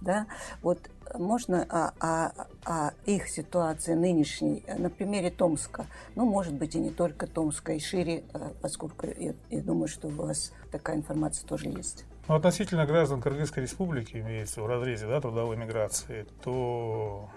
да, 0.00 0.26
вот 0.62 0.90
можно 1.14 1.62
о, 1.64 1.92
о, 2.00 2.32
о 2.64 2.92
их 3.06 3.28
ситуации 3.28 3.94
нынешней 3.94 4.64
на 4.76 4.90
примере 4.90 5.30
Томска. 5.30 5.86
Ну, 6.16 6.26
может 6.26 6.54
быть, 6.54 6.74
и 6.74 6.78
не 6.78 6.90
только 6.90 7.26
Томска, 7.26 7.72
и 7.72 7.78
шире, 7.78 8.24
э, 8.34 8.50
поскольку 8.60 9.06
я, 9.06 9.34
я 9.50 9.62
думаю, 9.62 9.88
что 9.88 10.08
у 10.08 10.10
вас 10.10 10.52
такая 10.72 10.96
информация 10.96 11.46
тоже 11.46 11.68
есть. 11.68 12.04
Ну, 12.28 12.34
относительно 12.34 12.86
граждан 12.86 13.22
Кыргызской 13.22 13.62
республики, 13.62 14.16
имеется 14.16 14.60
в 14.60 14.66
разрезе 14.66 15.06
да, 15.06 15.20
трудовой 15.20 15.56
миграции, 15.56 16.26
то 16.42 17.30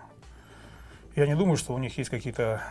я 1.16 1.28
не 1.28 1.36
думаю, 1.36 1.58
что 1.58 1.74
у 1.74 1.78
них 1.78 1.98
есть 1.98 2.10
какие-то 2.10 2.62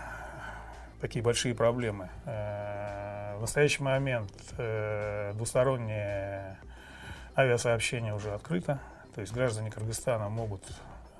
такие 1.01 1.23
большие 1.23 1.55
проблемы. 1.55 2.11
Э, 2.25 3.37
в 3.37 3.41
настоящий 3.41 3.83
момент 3.83 4.33
э, 4.57 5.33
двустороннее 5.35 6.59
авиасообщение 7.37 8.15
уже 8.15 8.33
открыто. 8.33 8.81
То 9.15 9.21
есть 9.21 9.33
граждане 9.33 9.71
Кыргызстана 9.71 10.29
могут 10.29 10.63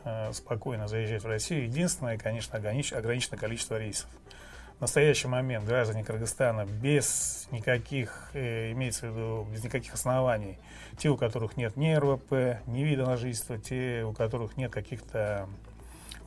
э, 0.05 0.33
спокойно 0.33 0.89
заезжать 0.89 1.23
в 1.23 1.27
Россию. 1.27 1.65
Единственное, 1.65 2.19
конечно, 2.19 2.59
ограниченное 2.59 3.39
количество 3.39 3.79
рейсов. 3.79 4.09
В 4.79 4.81
настоящий 4.81 5.27
момент 5.27 5.65
граждане 5.65 6.05
Кыргызстана 6.05 6.65
без 6.65 7.49
никаких, 7.51 8.31
имеется 8.33 9.09
в 9.09 9.11
виду, 9.11 9.49
без 9.51 9.65
никаких 9.65 9.95
оснований, 9.95 10.57
те, 10.99 11.09
у 11.09 11.17
которых 11.17 11.57
нет 11.57 11.77
ни 11.77 11.93
РВП, 11.93 12.65
ни 12.67 12.83
вида 12.83 13.05
на 13.05 13.17
жительство, 13.17 13.59
те, 13.59 14.05
у 14.05 14.13
которых 14.13 14.57
нет 14.57 14.71
каких-то... 14.71 15.49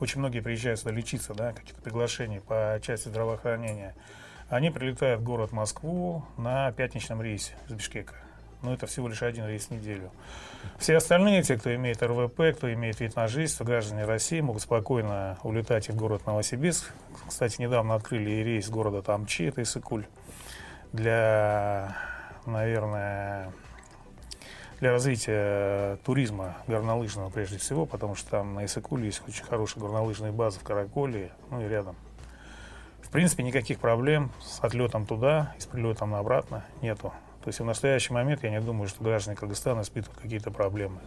Очень 0.02 0.18
многие 0.18 0.40
приезжают 0.40 0.80
сюда 0.80 0.90
лечиться, 0.90 1.32
да, 1.32 1.52
каких-то 1.52 1.80
приглашений 1.80 2.40
по 2.40 2.76
части 2.82 3.06
здравоохранения. 3.06 3.94
Они 4.48 4.68
прилетают 4.70 5.20
в 5.20 5.22
город 5.22 5.52
Москву 5.52 6.24
на 6.36 6.72
пятничном 6.72 7.22
рейсе 7.22 7.52
из 7.68 7.74
Бишкека 7.74 8.16
но 8.62 8.72
это 8.72 8.86
всего 8.86 9.08
лишь 9.08 9.22
один 9.22 9.46
рейс 9.46 9.66
в 9.66 9.70
неделю. 9.70 10.10
Все 10.78 10.96
остальные, 10.96 11.42
те, 11.42 11.56
кто 11.56 11.74
имеет 11.74 12.02
РВП, 12.02 12.56
кто 12.56 12.72
имеет 12.72 13.00
вид 13.00 13.16
на 13.16 13.26
жительство, 13.26 13.64
граждане 13.64 14.04
России 14.04 14.40
могут 14.40 14.62
спокойно 14.62 15.38
улетать 15.42 15.88
и 15.88 15.92
в 15.92 15.96
город 15.96 16.26
Новосибирск. 16.26 16.92
Кстати, 17.28 17.60
недавно 17.60 17.94
открыли 17.94 18.30
и 18.30 18.44
рейс 18.44 18.68
города 18.68 19.02
Тамчи, 19.02 19.44
это 19.44 19.62
Исыкуль, 19.62 20.06
для, 20.92 21.96
наверное, 22.46 23.52
для 24.82 24.90
развития 24.90 25.96
туризма 26.04 26.56
горнолыжного 26.66 27.30
прежде 27.30 27.56
всего, 27.56 27.86
потому 27.86 28.16
что 28.16 28.30
там 28.30 28.54
на 28.54 28.64
Исыкуле 28.64 29.06
есть 29.06 29.22
очень 29.28 29.44
хорошая 29.44 29.80
горнолыжная 29.80 30.32
база 30.32 30.58
в 30.58 30.64
Караколе, 30.64 31.30
ну 31.50 31.64
и 31.64 31.68
рядом. 31.68 31.94
В 33.00 33.08
принципе, 33.10 33.44
никаких 33.44 33.78
проблем 33.78 34.32
с 34.42 34.58
отлетом 34.58 35.06
туда 35.06 35.54
и 35.56 35.60
с 35.60 35.66
прилетом 35.66 36.16
обратно 36.16 36.64
нету. 36.82 37.12
То 37.44 37.48
есть 37.48 37.60
в 37.60 37.64
настоящий 37.64 38.12
момент 38.12 38.42
я 38.42 38.50
не 38.50 38.60
думаю, 38.60 38.88
что 38.88 39.04
граждане 39.04 39.36
Кыргызстана 39.36 39.82
испытывают 39.82 40.20
какие-то 40.20 40.50
проблемы. 40.50 40.98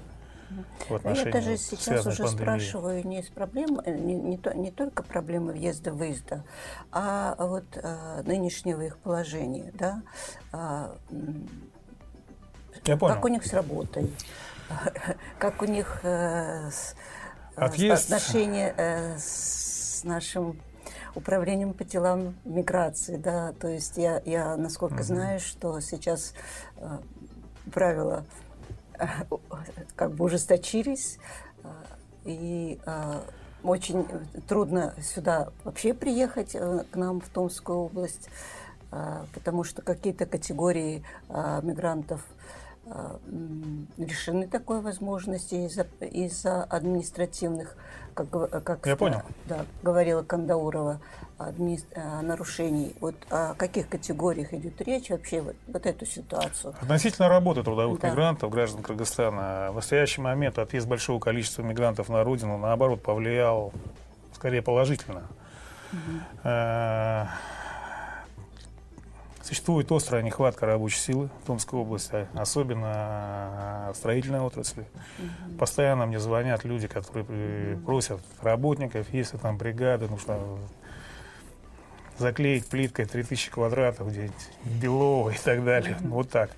В 0.88 0.96
отношении, 0.96 1.25
я 1.25 1.34
даже 1.34 1.58
сейчас 1.58 2.05
уже 2.05 2.29
спрашиваю 2.29 3.05
не, 3.05 3.24
с 3.24 3.27
проблем, 3.27 3.82
э, 3.84 3.94
не, 3.94 4.15
не, 4.15 4.38
то, 4.38 4.55
не 4.55 4.72
только 4.72 5.03
проблемы 5.03 5.51
въезда-выезда, 5.51 6.46
а 6.94 7.36
вот 7.39 7.65
а, 7.84 8.22
нынешнего 8.24 8.84
их 8.84 8.98
положения. 9.00 9.74
Да? 9.74 10.01
А, 10.53 10.96
я 12.86 12.98
понял. 12.98 13.15
Как 13.15 13.25
у 13.25 13.27
них 13.27 13.46
с 13.46 13.54
работой, 13.54 14.12
как 15.39 15.62
у 15.62 15.65
них 15.65 16.00
а, 16.04 16.70
Отъезд. 17.56 18.06
отношения 18.06 18.74
а, 18.77 19.15
с 19.18 20.04
нашим 20.04 20.60
управлением 21.15 21.74
по 21.74 21.84
делам 21.84 22.36
миграции, 22.44 23.18
да, 23.18 23.54
то 23.54 23.68
есть 23.68 23.98
я, 23.98 24.22
я 24.25 24.56
насколько 24.58 24.96
угу. 24.96 25.04
знаю, 25.04 25.39
что 25.39 25.80
сейчас 25.80 26.34
э, 26.77 26.98
правила 27.74 28.25
э, 29.00 29.06
как 29.96 30.12
бы 30.12 30.25
ужесточились, 30.25 31.18
э, 31.63 31.68
и 32.25 32.80
э, 32.86 33.20
очень 33.63 34.06
трудно 34.48 34.94
сюда 35.01 35.50
вообще 35.63 35.94
приехать 35.94 36.51
э, 36.54 36.84
к 36.92 36.96
нам 36.98 37.22
в 37.22 37.30
Томскую 37.30 37.80
область, 37.80 38.30
э, 38.92 39.24
потому 39.34 39.63
что 39.63 39.82
какие-то 39.82 40.25
категории 40.25 41.04
э, 41.30 41.60
мигрантов 41.63 42.22
э, 42.22 42.65
лишены 43.98 44.48
такой 44.48 44.82
возможности 44.82 45.56
из-за 45.56 45.88
из 46.01 46.46
административных 46.46 47.75
как, 48.15 48.63
как 48.63 48.86
Я 48.86 48.96
понял. 48.96 49.22
Да, 49.46 49.65
говорила 49.84 50.24
Кандаурова, 50.24 51.01
адми... 51.38 51.80
Э, 51.92 52.22
нарушений. 52.22 52.96
Вот 53.01 53.15
о 53.30 53.54
каких 53.56 53.89
категориях 53.89 54.54
идет 54.54 54.82
речь 54.82 55.10
вообще, 55.10 55.42
вот, 55.42 55.56
вот 55.68 55.86
эту 55.86 56.06
ситуацию? 56.06 56.74
Относительно 56.82 57.27
работы 57.27 57.62
трудовых 57.62 58.00
да. 58.00 58.10
мигрантов, 58.10 58.50
граждан 58.51 58.84
Кыргызстана, 58.84 59.70
в 59.72 59.75
настоящий 59.75 60.22
момент 60.22 60.58
отъезд 60.58 60.88
большого 60.88 61.20
количества 61.20 61.62
мигрантов 61.62 62.08
на 62.08 62.24
родину, 62.24 62.58
наоборот, 62.58 63.04
повлиял 63.04 63.74
скорее 64.34 64.62
положительно. 64.62 65.24
Угу. 65.92 66.50
Существует 69.46 69.92
острая 69.92 70.24
нехватка 70.24 70.66
рабочей 70.66 70.98
силы 70.98 71.30
в 71.44 71.46
Томской 71.46 71.80
области, 71.80 72.28
особенно 72.34 73.92
в 73.94 73.96
строительной 73.96 74.40
отрасли. 74.40 74.88
Угу. 75.20 75.58
Постоянно 75.60 76.08
мне 76.08 76.20
звонят 76.20 76.64
люди, 76.64 76.88
которые 76.88 77.78
просят 77.86 78.22
работников, 78.42 79.06
если 79.14 79.38
там 79.38 79.60
бригады, 79.60 80.08
нужно 80.08 80.40
заклеить 82.18 82.66
плиткой 82.66 83.06
3000 83.06 83.52
квадратов 83.52 84.08
где-нибудь, 84.10 84.34
Белово 84.82 85.30
и 85.30 85.38
так 85.38 85.64
далее. 85.64 85.96
Угу. 86.02 86.08
Вот 86.08 86.32
так. 86.32 86.50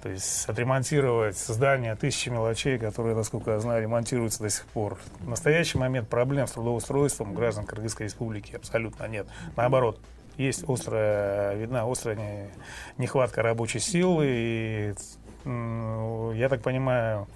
То 0.00 0.08
есть 0.08 0.48
отремонтировать 0.48 1.36
здание, 1.36 1.96
тысячи 1.96 2.28
мелочей, 2.28 2.78
которые, 2.78 3.16
насколько 3.16 3.50
я 3.50 3.58
знаю, 3.58 3.82
ремонтируются 3.82 4.44
до 4.44 4.50
сих 4.50 4.66
пор. 4.66 4.98
В 5.18 5.28
настоящий 5.28 5.78
момент 5.78 6.08
проблем 6.08 6.46
с 6.46 6.52
трудоустройством 6.52 7.34
граждан 7.34 7.66
Кыргызской 7.66 8.04
республики 8.04 8.54
абсолютно 8.54 9.08
нет. 9.08 9.26
Наоборот, 9.56 9.98
есть 10.40 10.68
острая, 10.68 11.54
видна 11.54 11.90
острая 11.90 12.50
нехватка 12.98 13.42
рабочей 13.42 13.78
силы. 13.78 14.26
И, 14.26 14.94
я 15.44 16.48
так 16.48 16.62
понимаю, 16.62 17.28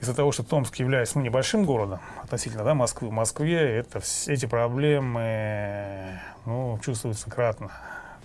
из-за 0.00 0.14
того, 0.14 0.32
что 0.32 0.42
Томск 0.42 0.76
является 0.76 1.18
ну, 1.18 1.24
небольшим 1.24 1.64
городом 1.64 2.00
относительно 2.22 2.64
да, 2.64 2.74
Москвы, 2.74 3.08
в 3.08 3.12
Москве 3.12 3.78
это, 3.78 4.00
эти 4.26 4.46
проблемы 4.46 6.20
ну, 6.44 6.78
чувствуются 6.84 7.30
кратно. 7.30 7.70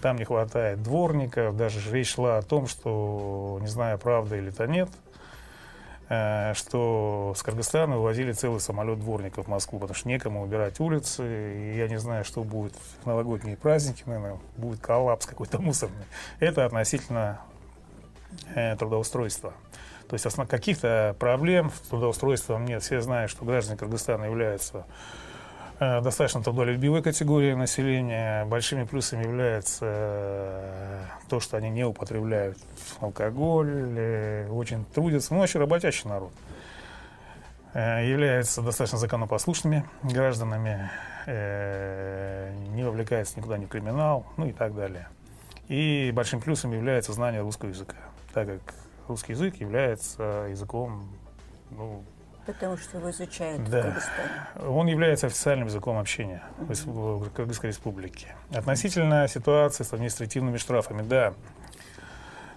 Там 0.01 0.17
не 0.17 0.25
хватает 0.25 0.81
дворников, 0.81 1.57
даже 1.57 1.79
речь 1.91 2.13
шла 2.13 2.37
о 2.37 2.41
том, 2.41 2.67
что, 2.67 3.59
не 3.61 3.67
знаю, 3.67 3.97
правда 3.97 4.37
или 4.37 4.49
это 4.49 4.67
нет– 4.67 4.89
что 6.09 7.33
с 7.35 7.43
Кыргызстана 7.43 7.97
вывозили 7.97 8.31
целый 8.31 8.59
самолет 8.59 8.99
дворников 8.99 9.45
в 9.45 9.47
Москву, 9.47 9.77
потому 9.77 9.95
что 9.95 10.07
некому 10.07 10.41
убирать 10.41 10.79
улицы. 10.79 11.23
И 11.55 11.77
я 11.77 11.87
не 11.87 11.99
знаю, 11.99 12.23
что 12.25 12.43
будет 12.43 12.73
в 13.03 13.05
новогодние 13.05 13.55
праздники, 13.55 14.03
наверное, 14.07 14.39
будет 14.57 14.79
коллапс 14.79 15.27
какой-то 15.27 15.61
мусорный. 15.61 16.05
Это 16.39 16.65
относительно 16.65 17.41
э, 18.55 18.75
трудоустройства. 18.75 19.53
То 20.07 20.15
есть 20.15 20.25
каких-то 20.47 21.15
проблем 21.19 21.69
с 21.69 21.89
трудоустройством 21.89 22.65
нет. 22.65 22.81
Все 22.81 23.01
знают, 23.01 23.29
что 23.29 23.45
граждане 23.45 23.77
Кыргызстана 23.77 24.23
являются 24.23 24.79
э, 24.79 24.83
достаточно 25.79 26.43
трудолюбивой 26.43 27.01
категории 27.01 27.53
населения. 27.53 28.45
Большими 28.45 28.83
плюсами 28.83 29.23
является 29.23 29.85
э, 29.85 31.03
то, 31.29 31.39
что 31.39 31.57
они 31.57 31.69
не 31.69 31.85
употребляют 31.85 32.57
алкоголь, 32.99 33.93
э, 33.97 34.49
очень 34.49 34.83
трудятся, 34.85 35.33
ну, 35.33 35.39
вообще 35.39 35.59
работящий 35.59 36.09
народ. 36.09 36.31
Э, 37.73 38.05
являются 38.05 38.61
достаточно 38.61 38.97
законопослушными 38.97 39.85
гражданами, 40.03 40.89
э, 41.27 42.51
не 42.69 42.83
вовлекается 42.83 43.37
никуда 43.37 43.57
ни 43.57 43.65
в 43.65 43.69
криминал, 43.69 44.25
ну 44.37 44.47
и 44.47 44.51
так 44.51 44.75
далее. 44.75 45.07
И 45.67 46.11
большим 46.15 46.41
плюсом 46.41 46.73
является 46.73 47.13
знание 47.13 47.41
русского 47.41 47.69
языка, 47.69 47.97
так 48.33 48.47
как 48.47 48.73
русский 49.07 49.33
язык 49.33 49.57
является 49.57 50.47
языком, 50.49 51.09
ну, 51.69 52.03
Потому 52.53 52.77
что 52.77 52.97
его 52.97 53.09
изучают 53.11 53.61
в 53.61 53.69
Да. 53.69 53.81
Кыргызстане. 53.83 54.67
он 54.69 54.87
является 54.87 55.27
официальным 55.27 55.67
языком 55.67 55.97
общения 55.97 56.41
в 56.57 56.69
Рес- 56.69 56.85
в 56.85 57.29
Кыргызской 57.31 57.67
республике. 57.67 58.35
Относительно 58.53 59.27
ситуации 59.27 59.83
с 59.83 59.93
административными 59.93 60.57
штрафами, 60.57 61.01
да. 61.03 61.33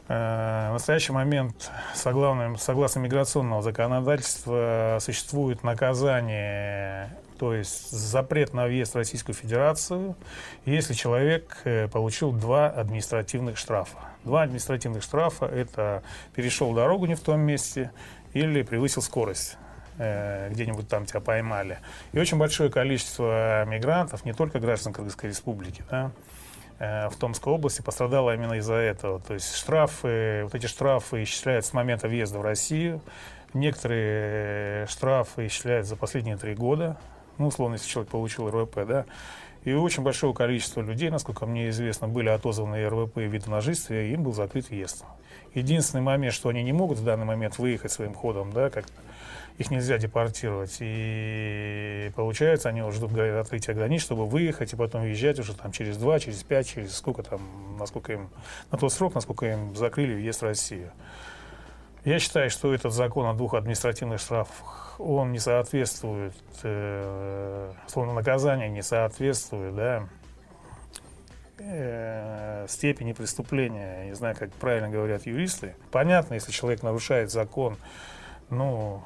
Э, 0.08 0.68
В 0.70 0.72
настоящий 0.75 1.12
момент, 1.12 1.70
согласно, 1.94 2.56
согласно 2.58 3.00
миграционного 3.00 3.62
законодательства, 3.62 4.99
существует 5.00 5.62
наказание, 5.62 7.16
то 7.38 7.54
есть 7.54 7.90
запрет 7.90 8.52
на 8.54 8.64
въезд 8.66 8.94
в 8.94 8.96
Российскую 8.96 9.34
Федерацию, 9.34 10.16
если 10.64 10.94
человек 10.94 11.58
э, 11.64 11.88
получил 11.88 12.32
два 12.32 12.68
административных 12.68 13.56
штрафа. 13.58 13.99
Два 14.25 14.42
административных 14.42 15.02
штрафа– 15.02 15.46
это 15.46 16.02
перешел 16.34 16.72
дорогу 16.72 17.06
не 17.06 17.14
в 17.14 17.20
том 17.20 17.40
месте 17.40 17.90
или 18.32 18.62
превысил 18.62 19.02
скорость 19.02 19.56
где-нибудь 20.50 20.88
там 20.88 21.06
тебя 21.06 21.21
поймали. 21.21 21.78
И 22.12 22.18
очень 22.18 22.38
большое 22.38 22.71
количество 22.71 23.64
мигрантов, 23.64 24.25
не 24.25 24.32
только 24.32 24.59
граждан 24.61 24.92
Кыргызской 24.92 25.30
республики, 25.30 25.85
да, 25.90 26.11
э, 26.78 27.09
в 27.09 27.16
Томской 27.16 27.52
области 27.52 27.82
пострадало 27.82 28.35
именно 28.35 28.54
из-за 28.54 28.75
этого. 28.75 29.21
То 29.21 29.35
есть 29.35 29.54
штрафы, 29.54 30.42
вот 30.44 30.54
эти 30.54 30.66
штрафы 30.66 31.23
исчисляются 31.23 31.71
с 31.71 31.75
момента 31.75 32.09
въезда 32.09 32.38
в 32.38 32.42
Россию. 32.42 33.00
Некоторые 33.54 34.85
э, 34.85 34.87
штрафы 34.88 35.47
исчисляются 35.47 35.90
за 35.90 35.97
последние 35.97 36.37
три 36.37 36.54
года. 36.54 36.97
Ну, 37.38 37.49
условно, 37.49 37.75
если 37.75 37.88
человек 37.88 38.11
получил 38.11 38.50
РВП, 38.50 38.87
да. 38.87 39.04
И 39.64 39.73
очень 39.73 40.02
большого 40.02 40.33
количества 40.33 40.81
людей, 40.81 41.11
насколько 41.11 41.47
мне 41.47 41.69
известно, 41.69 42.09
были 42.09 42.28
отозваны 42.28 42.88
РВП 42.88 43.19
и 43.19 43.28
жительство, 43.61 43.95
и 43.95 44.12
им 44.12 44.25
был 44.25 44.33
закрыт 44.33 44.71
въезд. 44.71 45.04
Единственный 45.54 46.00
момент, 46.00 46.35
что 46.35 46.49
они 46.49 46.62
не 46.62 46.73
могут 46.73 46.99
в 46.99 47.04
данный 47.04 47.26
момент 47.26 47.59
выехать 47.59 47.92
своим 47.92 48.14
ходом, 48.14 48.52
да, 48.52 48.71
как 48.71 48.87
их 49.59 49.71
нельзя 49.71 49.99
депортировать. 49.99 50.78
И 50.81 52.11
получается, 52.16 52.71
они 52.71 52.83
уже 52.83 52.97
ждут 52.97 53.16
открытия 53.16 53.75
границ, 53.75 54.02
чтобы 54.02 54.26
выехать 54.26 54.73
и 54.73 54.76
потом 54.76 55.02
въезжать 55.02 55.38
уже 55.38 55.54
там 55.54 55.71
через 55.71 55.97
два, 55.97 56.19
через 56.19 56.42
пять, 56.42 56.69
через 56.69 56.97
сколько 56.97 57.23
там, 57.23 57.40
насколько 57.78 58.14
им, 58.14 58.31
на 58.71 58.78
тот 58.78 58.92
срок, 58.92 59.14
насколько 59.14 59.47
им 59.47 59.76
закрыли 59.76 60.14
въезд 60.14 60.40
в 60.40 60.45
Россию. 60.45 60.90
Я 62.04 62.18
считаю, 62.18 62.50
что 62.50 62.75
этот 62.75 62.92
закон 62.92 63.26
о 63.26 63.35
двух 63.35 63.54
административных 63.54 64.21
штрафах, 64.21 64.97
он 64.99 65.30
не 65.30 65.38
соответствует, 65.38 66.35
э, 66.64 67.73
словно 67.87 68.12
наказание 68.12 68.68
не 68.68 68.82
соответствует, 68.82 69.75
да, 69.76 70.09
э, 71.59 72.66
степени 72.68 73.12
преступления. 73.12 74.06
Не 74.06 74.14
знаю, 74.14 74.35
как 74.37 74.52
правильно 74.54 74.88
говорят 74.88 75.26
юристы. 75.26 75.76
Понятно, 75.92 76.35
если 76.35 76.50
человек 76.50 76.82
нарушает 76.82 77.30
закон, 77.30 77.76
ну, 78.50 79.04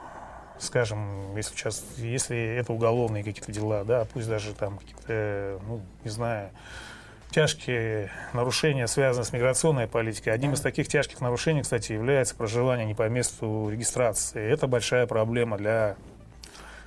скажем, 0.59 1.37
если 1.37 1.55
сейчас, 1.55 1.85
если 1.99 2.57
это 2.57 2.73
уголовные 2.73 3.23
какие-то 3.23 3.53
дела, 3.53 3.85
да, 3.85 4.07
пусть 4.07 4.27
даже 4.27 4.55
там 4.55 4.79
какие-то, 4.79 5.61
ну, 5.67 5.83
не 6.03 6.11
знаю, 6.11 6.51
тяжкие 7.37 8.11
нарушения, 8.33 8.87
связанные 8.87 9.27
с 9.27 9.33
миграционной 9.35 9.87
политикой. 9.87 10.31
Одним 10.31 10.55
из 10.55 10.63
таких 10.63 10.89
тяжких 10.89 11.21
нарушений, 11.21 11.61
кстати, 11.61 11.93
является 11.93 12.35
проживание 12.35 12.87
не 12.87 12.95
по 12.95 13.07
месту 13.11 13.69
регистрации. 13.71 14.43
Это 14.51 14.67
большая 14.67 15.07
проблема 15.07 15.59
для 15.59 15.97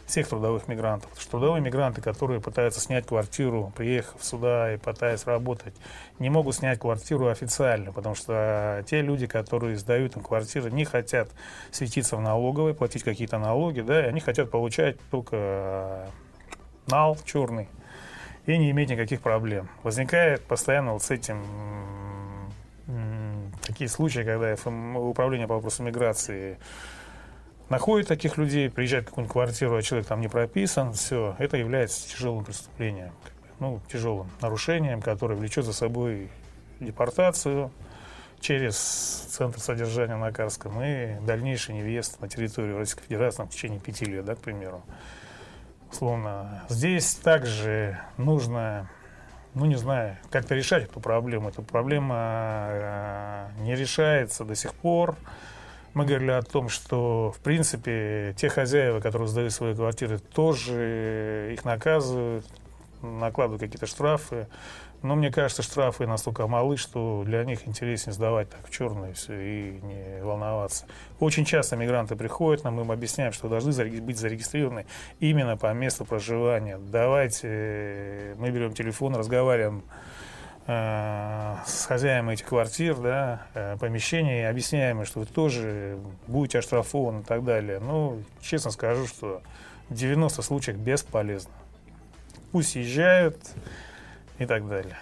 всех 0.08 0.28
трудовых 0.28 0.68
мигрантов. 0.68 1.08
Потому 1.10 1.22
что 1.22 1.30
трудовые 1.30 1.62
мигранты, 1.62 2.02
которые 2.02 2.42
пытаются 2.42 2.80
снять 2.80 3.06
квартиру, 3.06 3.72
приехав 3.76 4.26
сюда 4.26 4.74
и 4.74 4.78
пытаясь 4.78 5.28
работать, 5.28 5.76
не 6.18 6.32
могут 6.32 6.56
снять 6.56 6.80
квартиру 6.80 7.28
официально, 7.28 7.92
потому 7.92 8.16
что 8.16 8.84
те 8.88 9.04
люди, 9.04 9.28
которые 9.28 9.78
сдают 9.78 10.16
им 10.16 10.24
квартиры, 10.24 10.72
не 10.72 10.84
хотят 10.84 11.30
светиться 11.70 12.18
в 12.18 12.22
налоговой, 12.22 12.74
платить 12.74 13.04
какие-то 13.04 13.38
налоги, 13.38 13.82
да, 13.82 14.04
и 14.04 14.08
они 14.08 14.20
хотят 14.20 14.50
получать 14.50 14.98
только 15.12 15.36
э, 15.36 16.08
нал 16.88 17.20
черный 17.24 17.70
и 18.46 18.58
не 18.58 18.72
иметь 18.72 18.90
никаких 18.90 19.22
проблем. 19.22 19.70
Возникает 19.84 20.44
постоянно 20.44 20.94
вот 20.94 21.04
с 21.04 21.12
этим 21.12 21.44
такие 23.62 23.88
случаи, 23.88 24.22
когда 24.22 24.56
ФМ 24.56 24.98
управление 24.98 25.48
по 25.48 25.56
вопросам 25.56 25.86
миграции 25.86 26.58
находит 27.70 28.08
таких 28.08 28.38
людей, 28.38 28.70
приезжает 28.70 29.06
в 29.06 29.10
какую-нибудь 29.10 29.32
квартиру, 29.32 29.78
а 29.78 29.82
человек 29.82 30.08
там 30.08 30.22
не 30.22 30.28
прописан, 30.28 30.94
все, 30.94 31.36
это 31.38 31.58
является 31.58 32.10
тяжелым 32.10 32.44
преступлением, 32.44 33.12
ну, 33.60 33.80
тяжелым 33.92 34.30
нарушением, 34.42 35.02
которое 35.02 35.36
влечет 35.36 35.66
за 35.66 35.74
собой 35.74 36.30
депортацию 36.80 37.72
через 38.40 38.76
центр 38.76 39.60
содержания 39.60 40.16
на 40.16 40.32
Карском 40.32 40.82
и 40.82 41.20
дальнейший 41.26 41.76
невъезд 41.76 42.20
на 42.22 42.28
территорию 42.28 42.78
Российской 42.78 43.04
Федерации 43.04 43.44
в 43.44 43.50
течение 43.50 43.80
пяти 43.80 44.06
лет, 44.06 44.26
да, 44.26 44.36
к 44.36 44.40
примеру. 44.40 44.82
Словно 45.92 46.64
здесь 46.70 47.16
также 47.16 48.00
нужно, 48.18 48.90
ну 49.54 49.66
не 49.66 49.76
знаю, 49.76 50.18
как-то 50.30 50.56
решать 50.56 50.84
эту 50.84 51.00
проблему. 51.00 51.50
Эта 51.50 51.62
проблема 51.62 52.68
э, 52.70 53.48
не 53.62 53.76
решается 53.76 54.46
до 54.46 54.56
сих 54.56 54.74
пор. 54.74 55.16
Мы 55.96 56.06
говорили 56.06 56.32
о 56.32 56.44
том, 56.44 56.70
что, 56.70 57.34
в 57.36 57.40
принципе, 57.40 58.36
те 58.38 58.50
хозяева, 58.50 59.00
которые 59.00 59.28
сдают 59.28 59.52
свои 59.52 59.74
квартиры, 59.74 60.20
тоже 60.20 61.50
их 61.54 61.66
наказывают, 61.66 62.46
накладывают 63.02 63.62
какие-то 63.62 63.88
штрафы. 63.88 64.48
Но 65.02 65.16
мне 65.16 65.32
кажется, 65.32 65.64
штрафы 65.64 66.06
настолько 66.06 66.46
малы, 66.48 66.76
что 66.76 67.24
для 67.26 67.46
них 67.46 67.68
интереснее 67.68 68.14
сдавать 68.14 68.50
так 68.50 68.68
в 68.68 68.72
черное 68.72 69.14
все 69.14 69.34
и 69.34 69.80
не 69.82 70.24
волноваться. 70.24 70.86
Очень 71.20 71.46
часто 71.46 71.78
мигранты 71.78 72.16
приходят, 72.18 72.66
нам 72.66 72.80
им 72.82 72.92
объясняем, 72.92 73.32
что 73.32 73.48
должны 73.48 73.72
быть 74.02 74.18
зарегистрированы 74.18 74.86
именно 75.20 75.56
по 75.56 75.72
месту 75.74 76.04
проживания. 76.04 76.78
Давайте, 76.78 77.48
э, 77.48 78.36
мы 78.38 78.50
берем 78.50 78.74
телефон, 78.74 79.16
разговариваем 79.16 79.84
э, 80.68 81.56
с 81.66 81.86
хозяином 81.86 82.32
этих 82.32 82.48
квартир, 82.48 82.98
да, 82.98 83.48
э, 83.54 83.78
помещений, 83.80 84.50
объясняем, 84.50 85.06
что 85.06 85.22
вы 85.22 85.26
тоже 85.28 85.98
будете 86.28 86.60
оштрафованы 86.60 87.22
и 87.22 87.24
так 87.24 87.46
далее. 87.46 87.80
Ну, 87.80 88.22
честно 88.42 88.72
скажу, 88.72 89.08
что 89.08 89.42
в 89.88 89.94
90 89.94 90.42
случаях 90.42 90.78
бесполезно. 90.78 91.54
Пусть 92.52 92.76
езжают 92.76 93.38
и 94.40 94.46
так 94.46 94.68
далее. 94.68 94.98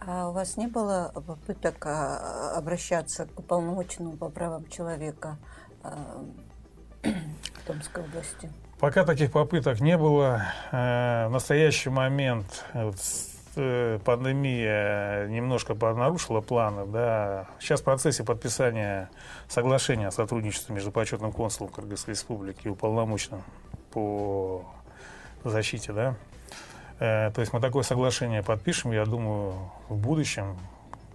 А 0.00 0.28
у 0.28 0.32
вас 0.32 0.56
не 0.56 0.66
было 0.66 1.12
попыток 1.14 1.84
а, 1.86 2.56
обращаться 2.56 3.26
к 3.26 3.38
уполномоченному 3.38 4.16
по 4.16 4.28
правам 4.28 4.68
человека 4.68 5.38
а, 5.82 6.24
Томской 7.66 8.04
области? 8.04 8.50
Пока 8.78 9.04
таких 9.04 9.32
попыток 9.32 9.80
не 9.80 9.98
было. 9.98 10.42
Э, 10.70 11.26
В 11.26 11.32
настоящий 11.32 11.90
момент 11.90 12.64
э, 12.74 13.98
пандемия 14.04 15.26
немножко 15.26 15.74
нарушила 15.74 16.40
планы. 16.40 16.86
Да. 16.86 17.48
Сейчас 17.58 17.80
в 17.80 17.84
процессе 17.84 18.22
подписания 18.22 19.10
соглашения 19.48 20.06
о 20.06 20.10
сотрудничестве 20.12 20.76
между 20.76 20.92
почетным 20.92 21.32
консулом 21.32 21.72
Кыргызской 21.72 22.10
Республики 22.10 22.68
и 22.68 22.68
уполномоченным 22.68 23.42
по 23.90 24.64
защите. 25.44 25.92
Да. 25.92 26.14
Э, 27.00 27.30
То 27.32 27.40
есть 27.40 27.52
мы 27.52 27.60
такое 27.60 27.82
соглашение 27.82 28.42
подпишем, 28.42 28.92
я 28.92 29.04
думаю, 29.04 29.54
в 29.88 29.96
будущем 29.96 30.56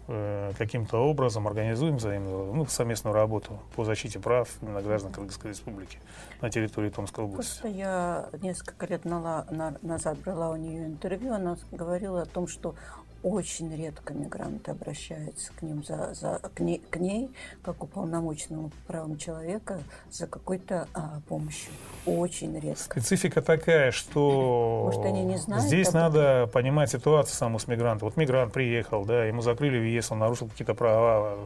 э, 0.07 0.51
каким-то 0.57 0.97
образом 0.97 1.47
организуем 1.47 1.97
взаимную, 1.97 2.53
ну, 2.53 2.65
совместную 2.65 3.13
работу 3.13 3.59
по 3.75 3.83
защите 3.83 4.19
прав 4.19 4.49
именно 4.61 4.81
граждан 4.81 5.11
Кыргызской 5.11 5.51
Республики 5.51 5.99
на 6.41 6.49
территории 6.49 6.89
Томской 6.89 7.23
области. 7.23 7.61
Просто 7.61 7.67
я 7.67 8.29
несколько 8.41 8.85
лет 8.85 9.05
назад 9.05 10.17
брала 10.19 10.51
у 10.51 10.55
нее 10.55 10.85
интервью, 10.85 11.33
она 11.33 11.57
говорила 11.71 12.21
о 12.21 12.25
том, 12.25 12.47
что 12.47 12.75
очень 13.23 13.75
редко 13.75 14.13
мигранты 14.13 14.71
обращаются 14.71 15.51
к 15.53 15.61
ним 15.61 15.83
за, 15.83 16.13
за 16.13 16.39
к, 16.53 16.59
ней, 16.59 16.81
к 16.89 16.97
ней, 16.97 17.31
как 17.63 17.81
уполномоченному 17.83 18.69
по 18.69 18.75
правам 18.87 19.17
человека, 19.17 19.79
за 20.11 20.27
какой-то 20.27 20.87
а, 20.93 21.21
помощью. 21.27 21.71
Очень 22.05 22.59
редко. 22.59 22.99
Специфика 22.99 23.41
такая, 23.41 23.91
что 23.91 24.83
Может, 24.85 25.05
они 25.05 25.23
не 25.23 25.37
знают 25.37 25.65
здесь 25.65 25.87
об 25.87 25.93
надо 25.93 26.49
понимать 26.51 26.91
ситуацию 26.91 27.35
саму 27.35 27.59
с 27.59 27.67
мигрантом. 27.67 28.09
Вот 28.09 28.17
мигрант 28.17 28.51
приехал, 28.51 29.05
да, 29.05 29.25
ему 29.25 29.41
закрыли 29.41 29.79
въезд, 29.79 30.11
он 30.11 30.19
нарушил 30.19 30.49
какие-то 30.49 30.73
права, 30.73 31.37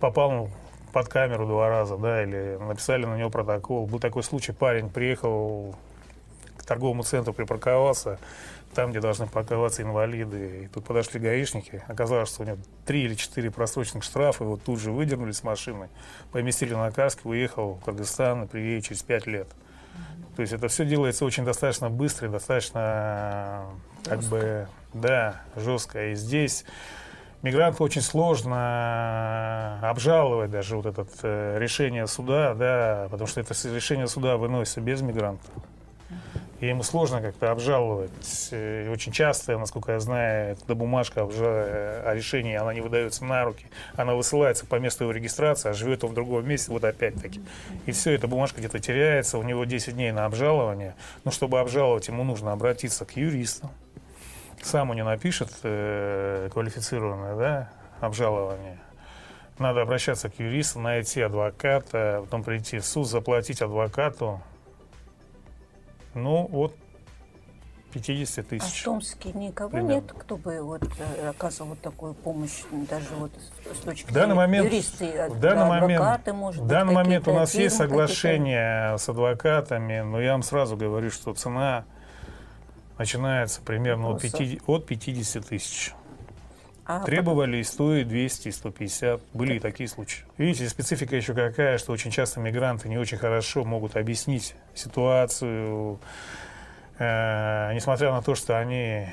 попал 0.00 0.50
под 0.92 1.08
камеру 1.08 1.46
два 1.46 1.68
раза, 1.70 1.96
да, 1.96 2.22
или 2.22 2.58
написали 2.60 3.06
на 3.06 3.16
него 3.16 3.30
протокол. 3.30 3.86
Был 3.86 3.98
такой 3.98 4.22
случай, 4.22 4.52
парень 4.52 4.90
приехал 4.90 5.74
к 6.56 6.64
торговому 6.64 7.02
центру 7.02 7.32
припарковался, 7.32 8.18
там, 8.74 8.90
где 8.90 9.00
должны 9.00 9.26
парковаться 9.26 9.82
инвалиды. 9.82 10.64
И 10.64 10.68
тут 10.68 10.84
подошли 10.84 11.20
гаишники. 11.20 11.82
Оказалось, 11.86 12.28
что 12.28 12.42
у 12.42 12.46
него 12.46 12.58
три 12.84 13.04
или 13.04 13.14
четыре 13.14 13.50
просроченных 13.50 14.04
штрафа. 14.04 14.44
Его 14.44 14.56
тут 14.56 14.80
же 14.80 14.92
выдернули 14.92 15.32
с 15.32 15.42
машины, 15.42 15.88
поместили 16.32 16.74
на 16.74 16.90
каске, 16.90 17.22
уехал 17.24 17.74
в 17.74 17.84
Кыргызстан 17.84 18.44
и 18.44 18.46
приедет 18.46 18.84
через 18.84 19.02
пять 19.02 19.26
лет. 19.26 19.48
То 20.36 20.42
есть 20.42 20.52
это 20.52 20.68
все 20.68 20.84
делается 20.84 21.24
очень 21.24 21.44
достаточно 21.44 21.88
быстро 21.88 22.28
и 22.28 22.30
достаточно, 22.30 23.66
как 24.04 24.20
жестко. 24.20 24.34
бы, 24.34 24.68
да, 24.92 25.42
жестко. 25.54 26.10
И 26.10 26.14
здесь 26.16 26.64
мигранту 27.42 27.84
очень 27.84 28.02
сложно 28.02 29.78
обжаловать 29.88 30.50
даже 30.50 30.76
вот 30.76 30.86
это 30.86 31.06
э, 31.22 31.58
решение 31.60 32.08
суда, 32.08 32.54
да, 32.54 33.06
потому 33.10 33.28
что 33.28 33.40
это 33.40 33.54
решение 33.72 34.08
суда 34.08 34.36
выносится 34.36 34.80
без 34.80 35.02
мигранта 35.02 35.46
и 36.64 36.68
ему 36.68 36.82
сложно 36.82 37.20
как-то 37.20 37.50
обжаловать. 37.50 38.10
И 38.50 38.88
очень 38.90 39.12
часто, 39.12 39.58
насколько 39.58 39.92
я 39.92 40.00
знаю, 40.00 40.52
эта 40.52 40.74
бумажка 40.74 41.24
о 41.24 42.14
решении, 42.14 42.54
она 42.54 42.72
не 42.72 42.80
выдается 42.80 43.24
на 43.26 43.44
руки, 43.44 43.66
она 43.96 44.14
высылается 44.14 44.64
по 44.64 44.76
месту 44.76 45.04
его 45.04 45.12
регистрации, 45.12 45.68
а 45.68 45.72
живет 45.74 46.04
он 46.04 46.12
в 46.12 46.14
другом 46.14 46.48
месте, 46.48 46.72
вот 46.72 46.84
опять-таки. 46.84 47.42
И 47.84 47.92
все, 47.92 48.12
эта 48.12 48.28
бумажка 48.28 48.60
где-то 48.60 48.78
теряется, 48.78 49.36
у 49.36 49.42
него 49.42 49.66
10 49.66 49.94
дней 49.94 50.10
на 50.10 50.24
обжалование. 50.24 50.94
Но 51.24 51.30
чтобы 51.30 51.60
обжаловать, 51.60 52.08
ему 52.08 52.24
нужно 52.24 52.52
обратиться 52.52 53.04
к 53.04 53.14
юристу. 53.14 53.70
Сам 54.62 54.88
он 54.88 54.96
не 54.96 55.04
напишет 55.04 55.50
э, 55.64 56.48
квалифицированное 56.50 57.36
да, 57.36 57.70
обжалование. 58.00 58.78
Надо 59.58 59.82
обращаться 59.82 60.30
к 60.30 60.38
юристу, 60.38 60.80
найти 60.80 61.20
адвоката, 61.20 62.20
потом 62.24 62.42
прийти 62.42 62.78
в 62.78 62.86
суд, 62.86 63.06
заплатить 63.06 63.60
адвокату, 63.60 64.40
ну, 66.14 66.48
от 66.52 66.74
50 67.94 68.48
тысяч. 68.48 68.62
А 68.62 68.66
в 68.66 68.84
Томске 68.84 69.32
никого 69.32 69.70
примерно. 69.70 69.92
нет, 69.92 70.12
кто 70.12 70.36
бы 70.36 70.60
вот 70.62 70.82
э, 70.98 71.28
оказывал 71.28 71.76
такую 71.76 72.14
помощь, 72.14 72.62
даже 72.90 73.06
вот 73.18 73.30
с 73.72 73.78
точки 73.84 74.10
в 74.10 74.12
данный 74.12 74.34
момент, 74.34 74.66
юристы, 74.66 75.28
в 75.30 75.38
данный 75.38 75.78
адвокаты, 75.78 76.32
момент, 76.32 76.42
может 76.42 76.62
В 76.62 76.66
данный 76.66 76.92
момент 76.92 77.28
у 77.28 77.32
нас 77.32 77.54
есть 77.54 77.76
соглашение 77.76 78.98
с 78.98 79.08
адвокатами, 79.08 80.00
но 80.00 80.20
я 80.20 80.32
вам 80.32 80.42
сразу 80.42 80.76
говорю, 80.76 81.10
что 81.10 81.34
цена 81.34 81.84
начинается 82.98 83.62
примерно 83.62 84.08
от 84.10 84.22
50, 84.22 84.68
от 84.68 84.86
50 84.86 85.46
тысяч. 85.46 85.94
А 86.86 87.02
Требовали 87.04 87.58
и 87.58 87.62
100, 87.62 87.96
и 87.96 88.04
200, 88.04 88.48
и 88.48 88.52
150. 88.52 89.20
Были 89.32 89.54
и 89.54 89.58
такие 89.58 89.88
случаи. 89.88 90.24
Видите, 90.36 90.68
специфика 90.68 91.16
еще 91.16 91.32
какая, 91.32 91.78
что 91.78 91.92
очень 91.92 92.10
часто 92.10 92.40
мигранты 92.40 92.88
не 92.88 92.98
очень 92.98 93.16
хорошо 93.16 93.64
могут 93.64 93.96
объяснить 93.96 94.54
ситуацию, 94.74 95.98
э, 96.98 97.72
несмотря 97.72 98.12
на 98.12 98.20
то, 98.20 98.34
что 98.34 98.58
они 98.58 99.06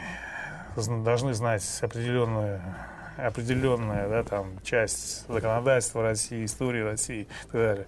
должны 0.76 1.34
знать 1.34 1.64
определенную 1.82 2.62
определенная 3.18 4.08
да, 4.08 4.24
там, 4.24 4.60
часть 4.64 5.28
законодательства 5.28 6.02
России, 6.02 6.46
истории 6.46 6.82
России 6.82 7.22
и 7.22 7.52
так 7.52 7.62
далее. 7.62 7.88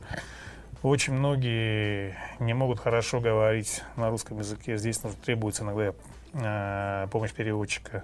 Очень 0.81 1.13
многие 1.13 2.17
не 2.39 2.53
могут 2.53 2.79
хорошо 2.79 3.21
говорить 3.21 3.83
на 3.95 4.09
русском 4.09 4.39
языке. 4.39 4.77
Здесь 4.77 4.99
требуется 5.25 5.63
иногда 5.63 5.93
э, 6.33 7.07
помощь 7.09 7.31
переводчика. 7.31 8.03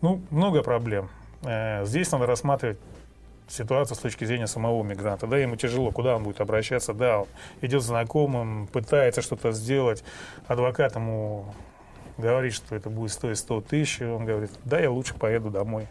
Ну, 0.00 0.22
много 0.30 0.62
проблем. 0.62 1.10
Э, 1.42 1.84
здесь 1.84 2.10
надо 2.12 2.26
рассматривать 2.26 2.78
ситуацию 3.48 3.96
с 3.96 4.00
точки 4.00 4.24
зрения 4.24 4.46
самого 4.46 4.82
мигранта. 4.82 5.26
Да, 5.26 5.36
ему 5.36 5.56
тяжело, 5.56 5.90
куда 5.90 6.16
он 6.16 6.22
будет 6.22 6.40
обращаться. 6.40 6.94
Да, 6.94 7.20
он 7.20 7.26
идет 7.60 7.82
знакомым, 7.82 8.68
пытается 8.68 9.22
что-то 9.22 9.52
сделать. 9.52 10.04
Адвокат 10.46 10.96
ему 10.96 11.46
говорит, 12.16 12.52
что 12.52 12.76
это 12.76 12.90
будет 12.90 13.12
стоить 13.12 13.38
100 13.38 13.60
тысяч. 13.62 14.02
Он 14.02 14.24
говорит, 14.24 14.50
да, 14.64 14.78
я 14.78 14.90
лучше 14.90 15.14
поеду 15.14 15.50
домой. 15.50 15.88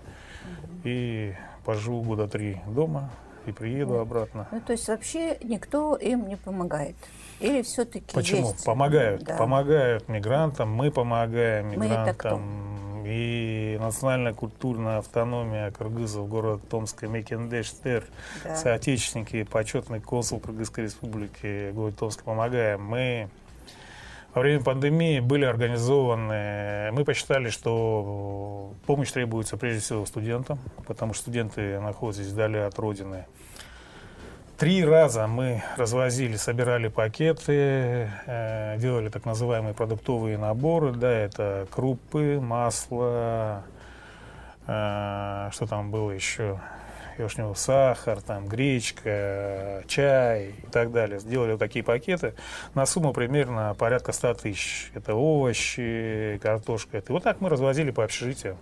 И 0.84 1.34
поживу 1.66 2.02
года 2.02 2.28
три 2.28 2.62
дома 2.68 3.12
и 3.46 3.52
приеду 3.52 3.94
ну, 3.94 4.00
обратно. 4.00 4.48
Ну, 4.52 4.62
то 4.62 4.72
есть 4.74 4.88
вообще 4.88 5.38
никто 5.44 5.96
им 5.96 6.28
не 6.28 6.36
помогает? 6.36 6.96
Или 7.40 7.62
все-таки 7.62 8.14
Почему? 8.14 8.50
Есть? 8.50 8.66
Помогают. 8.66 9.24
Да. 9.24 9.38
Помогают 9.38 10.08
мигрантам, 10.08 10.72
мы 10.72 10.92
помогаем 10.92 11.72
мигрантам. 11.72 12.42
Мы 12.42 12.89
и 13.06 13.78
национальная 13.80 14.34
культурная 14.34 15.00
автономия 15.00 15.72
кыргызов 15.72 16.28
города 16.28 16.62
Томска 16.70 17.08
Мекендеш 17.08 17.72
Тер, 17.84 18.06
да. 18.44 18.56
соотечественники, 18.56 19.44
почетный 19.44 20.00
консул 20.00 20.40
Кыргызской 20.40 20.86
республики 20.86 21.72
город 21.72 21.96
Томска 21.98 22.24
помогаем. 22.24 22.84
Мы 22.84 23.30
во 24.34 24.42
время 24.42 24.64
пандемии 24.64 25.20
были 25.20 25.46
организованы, 25.46 26.92
мы 26.92 27.04
посчитали, 27.04 27.50
что 27.50 28.74
помощь 28.86 29.12
требуется 29.12 29.58
прежде 29.58 29.82
всего 29.82 30.06
студентам, 30.06 30.60
потому 30.86 31.14
что 31.14 31.24
студенты 31.24 31.80
находятся 31.80 32.32
вдали 32.32 32.60
от 32.60 32.78
родины. 32.78 33.26
Три 34.60 34.84
раза 34.84 35.26
мы 35.26 35.64
развозили, 35.78 36.36
собирали 36.36 36.90
пакеты, 36.90 38.12
э, 38.26 38.76
делали 38.78 39.08
так 39.08 39.24
называемые 39.24 39.74
продуктовые 39.74 40.38
наборы. 40.38 40.92
Да, 40.92 41.10
это 41.10 41.66
крупы, 41.72 42.42
масло, 42.42 43.64
э, 44.68 45.50
что 45.54 45.66
там 45.66 45.92
было 45.92 46.12
еще, 46.12 46.60
вишневый 47.18 47.56
сахар, 47.56 48.20
там, 48.20 48.50
гречка, 48.50 49.82
чай 49.88 50.56
и 50.62 50.68
так 50.74 50.92
далее. 50.92 51.22
Сделали 51.22 51.52
вот 51.52 51.60
такие 51.60 51.86
пакеты 51.86 52.34
на 52.74 52.86
сумму 52.86 53.14
примерно 53.14 53.78
порядка 53.80 54.12
100 54.12 54.34
тысяч. 54.34 54.92
Это 54.94 55.16
овощи, 55.16 56.38
картошка. 56.44 56.98
Это. 56.98 57.14
Вот 57.14 57.24
так 57.24 57.40
мы 57.40 57.48
развозили 57.48 57.92
по 57.92 58.04
общежитиям 58.04 58.58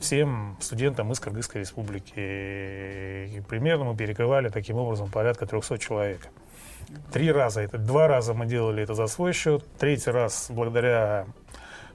всем 0.00 0.56
студентам 0.60 1.12
из 1.12 1.20
Кыргызской 1.20 1.58
республики. 1.58 2.12
И 2.16 3.40
примерно 3.48 3.84
мы 3.84 3.96
перекрывали 3.96 4.48
таким 4.48 4.76
образом 4.76 5.10
порядка 5.10 5.46
300 5.46 5.78
человек. 5.78 6.28
Три 7.12 7.30
раза, 7.30 7.60
это 7.60 7.78
два 7.78 8.08
раза 8.08 8.32
мы 8.32 8.46
делали 8.46 8.82
это 8.82 8.94
за 8.94 9.06
свой 9.08 9.32
счет, 9.34 9.64
третий 9.78 10.10
раз 10.10 10.46
благодаря 10.48 11.26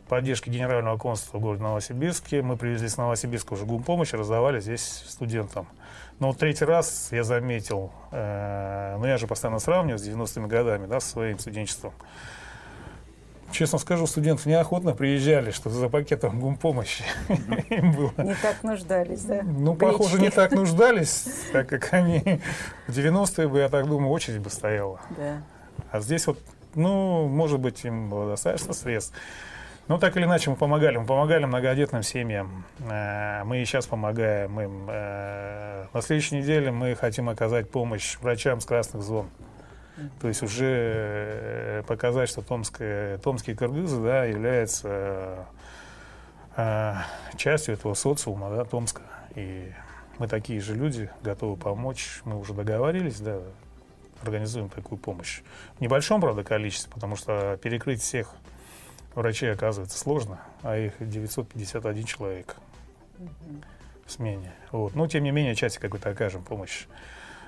поддержке 0.07 0.51
Генерального 0.51 0.97
консульства 0.97 1.39
в 1.39 1.41
городе 1.41 1.63
Новосибирске 1.63 2.43
мы 2.43 2.57
привезли 2.57 2.87
с 2.87 2.97
Новосибирска 2.97 3.53
уже 3.53 3.65
гумпомощь 3.65 4.13
раздавали 4.13 4.59
здесь 4.59 5.03
студентам. 5.07 5.67
Но 6.19 6.27
вот 6.27 6.37
третий 6.37 6.65
раз 6.65 7.09
я 7.11 7.23
заметил, 7.23 7.91
э, 8.11 8.97
ну 8.99 9.05
я 9.07 9.17
же 9.17 9.25
постоянно 9.25 9.59
сравниваю 9.59 9.97
с 9.97 10.07
90-ми 10.07 10.47
годами, 10.47 10.85
да, 10.85 10.99
со 10.99 11.09
своим 11.09 11.39
студенчеством. 11.39 11.93
Честно 13.53 13.77
скажу, 13.77 14.07
студенты 14.07 14.49
неохотно 14.49 14.93
приезжали, 14.93 15.51
что 15.51 15.69
за 15.69 15.87
пакетом 15.87 16.39
гумпомощи 16.39 17.03
им 17.69 17.91
было. 17.91 18.11
Не 18.17 18.33
так 18.33 18.63
нуждались, 18.63 19.21
да? 19.25 19.43
Ну, 19.43 19.75
похоже, 19.75 20.19
не 20.19 20.31
так 20.31 20.51
нуждались, 20.53 21.27
так 21.51 21.69
как 21.69 21.93
они 21.93 22.41
в 22.87 22.91
90-е 22.91 23.47
бы, 23.47 23.59
я 23.59 23.69
так 23.69 23.87
думаю, 23.87 24.09
очередь 24.09 24.39
бы 24.39 24.49
стояла. 24.49 24.99
Да. 25.15 25.43
А 25.91 25.99
здесь 25.99 26.25
вот, 26.25 26.39
ну, 26.73 27.27
может 27.27 27.59
быть, 27.59 27.85
им 27.85 28.09
было 28.09 28.31
достаточно 28.31 28.73
средств. 28.73 29.13
Ну, 29.87 29.99
так 29.99 30.17
или 30.17 30.23
иначе, 30.23 30.49
мы 30.49 30.55
помогали. 30.55 30.97
Мы 30.97 31.05
помогали 31.05 31.45
многодетным 31.45 32.01
семьям. 32.01 32.65
Э, 32.89 33.43
мы 33.43 33.61
и 33.61 33.65
сейчас 33.65 33.85
помогаем 33.85 34.59
им. 34.59 34.87
Э, 34.89 35.85
на 35.93 36.01
следующей 36.01 36.37
неделе 36.37 36.71
мы 36.71 36.95
хотим 36.95 37.29
оказать 37.29 37.69
помощь 37.69 38.17
врачам 38.19 38.61
с 38.61 38.65
красных 38.65 39.03
зон. 39.03 39.27
То 40.19 40.27
есть 40.27 40.41
уже 40.41 40.65
э, 40.65 41.83
показать, 41.87 42.29
что 42.29 42.41
томские, 42.41 43.19
томские 43.19 43.55
кыргызы 43.55 44.01
да, 44.01 44.25
являются 44.25 45.45
э, 46.55 46.95
частью 47.37 47.75
этого 47.75 47.93
социума 47.93 48.49
да, 48.49 48.65
Томска. 48.65 49.03
И 49.35 49.71
мы 50.17 50.27
такие 50.27 50.61
же 50.61 50.75
люди, 50.75 51.09
готовы 51.21 51.57
помочь. 51.57 52.21
Мы 52.25 52.39
уже 52.39 52.53
договорились, 52.53 53.19
да, 53.19 53.39
организуем 54.23 54.69
такую 54.69 54.97
помощь. 54.97 55.41
В 55.77 55.81
небольшом, 55.81 56.21
правда, 56.21 56.43
количестве, 56.43 56.91
потому 56.91 57.15
что 57.15 57.57
перекрыть 57.61 58.01
всех 58.01 58.33
врачей 59.15 59.51
оказывается 59.51 59.97
сложно, 59.97 60.39
а 60.63 60.77
их 60.77 60.93
951 60.99 62.03
человек 62.05 62.55
в 64.05 64.11
смене. 64.11 64.53
Вот. 64.71 64.95
Но, 64.95 65.07
тем 65.07 65.23
не 65.23 65.31
менее, 65.31 65.55
части 65.55 65.79
какой-то 65.79 66.09
окажем 66.09 66.43
помощь. 66.43 66.85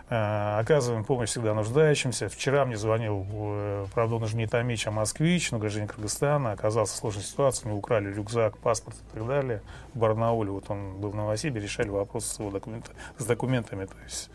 Э, 0.07 0.59
оказываем 0.59 1.03
помощь 1.03 1.29
всегда 1.29 1.55
нуждающимся. 1.55 2.29
Вчера 2.29 2.65
мне 2.65 2.77
звонил, 2.77 3.25
э, 3.31 3.85
правда, 3.93 4.15
он 4.15 4.23
уже 4.23 4.37
не 4.37 4.45
Томич, 4.45 4.85
а 4.85 4.91
москвич, 4.91 5.51
но 5.51 5.57
гражданин 5.57 5.87
Кыргызстана. 5.87 6.51
Оказался 6.51 6.93
в 6.93 6.97
сложной 6.97 7.23
ситуации, 7.23 7.67
мне 7.67 7.75
украли 7.75 8.13
рюкзак, 8.13 8.57
паспорт 8.59 8.97
и 8.97 9.17
так 9.17 9.27
далее. 9.27 9.61
В 9.93 9.99
Барнауле, 9.99 10.51
вот 10.51 10.69
он 10.69 10.97
был 10.97 11.09
в 11.09 11.15
Новосибе, 11.15 11.59
решали 11.59 11.89
вопрос 11.89 12.25
с 12.25 12.39
его 12.39 12.51
документ, 12.51 12.91
с 13.17 13.25
документами. 13.25 13.85
То 13.85 13.97
есть 14.03 14.29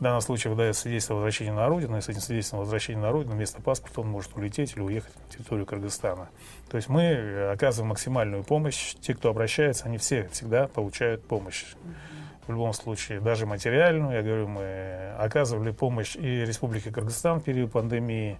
в 0.00 0.02
данном 0.02 0.20
случае 0.22 0.50
выдается 0.50 0.82
свидетельство 0.82 1.14
о 1.14 1.18
возвращении 1.18 1.52
на 1.52 1.68
родину, 1.68 1.96
и 1.96 2.00
с 2.00 2.08
этим 2.08 2.20
свидетельством 2.20 2.58
о 2.58 2.62
возвращении 2.62 3.00
на 3.00 3.12
родину 3.12 3.36
вместо 3.36 3.62
паспорта 3.62 4.00
он 4.00 4.08
может 4.08 4.36
улететь 4.36 4.72
или 4.74 4.82
уехать 4.82 5.12
на 5.14 5.32
территорию 5.32 5.66
Кыргызстана. 5.66 6.28
То 6.68 6.76
есть 6.78 6.88
мы 6.88 7.48
оказываем 7.52 7.90
максимальную 7.90 8.42
помощь. 8.42 8.96
Те, 9.00 9.14
кто 9.14 9.30
обращается, 9.30 9.84
они 9.84 9.98
все 9.98 10.28
всегда 10.32 10.66
получают 10.66 11.24
помощь 11.24 11.64
в 12.46 12.50
любом 12.50 12.72
случае, 12.72 13.20
даже 13.20 13.46
материальную. 13.46 14.16
Я 14.16 14.22
говорю, 14.22 14.48
мы 14.48 15.12
оказывали 15.18 15.70
помощь 15.70 16.16
и 16.16 16.44
Республике 16.44 16.90
Кыргызстан 16.90 17.40
в 17.40 17.44
период 17.44 17.72
пандемии. 17.72 18.38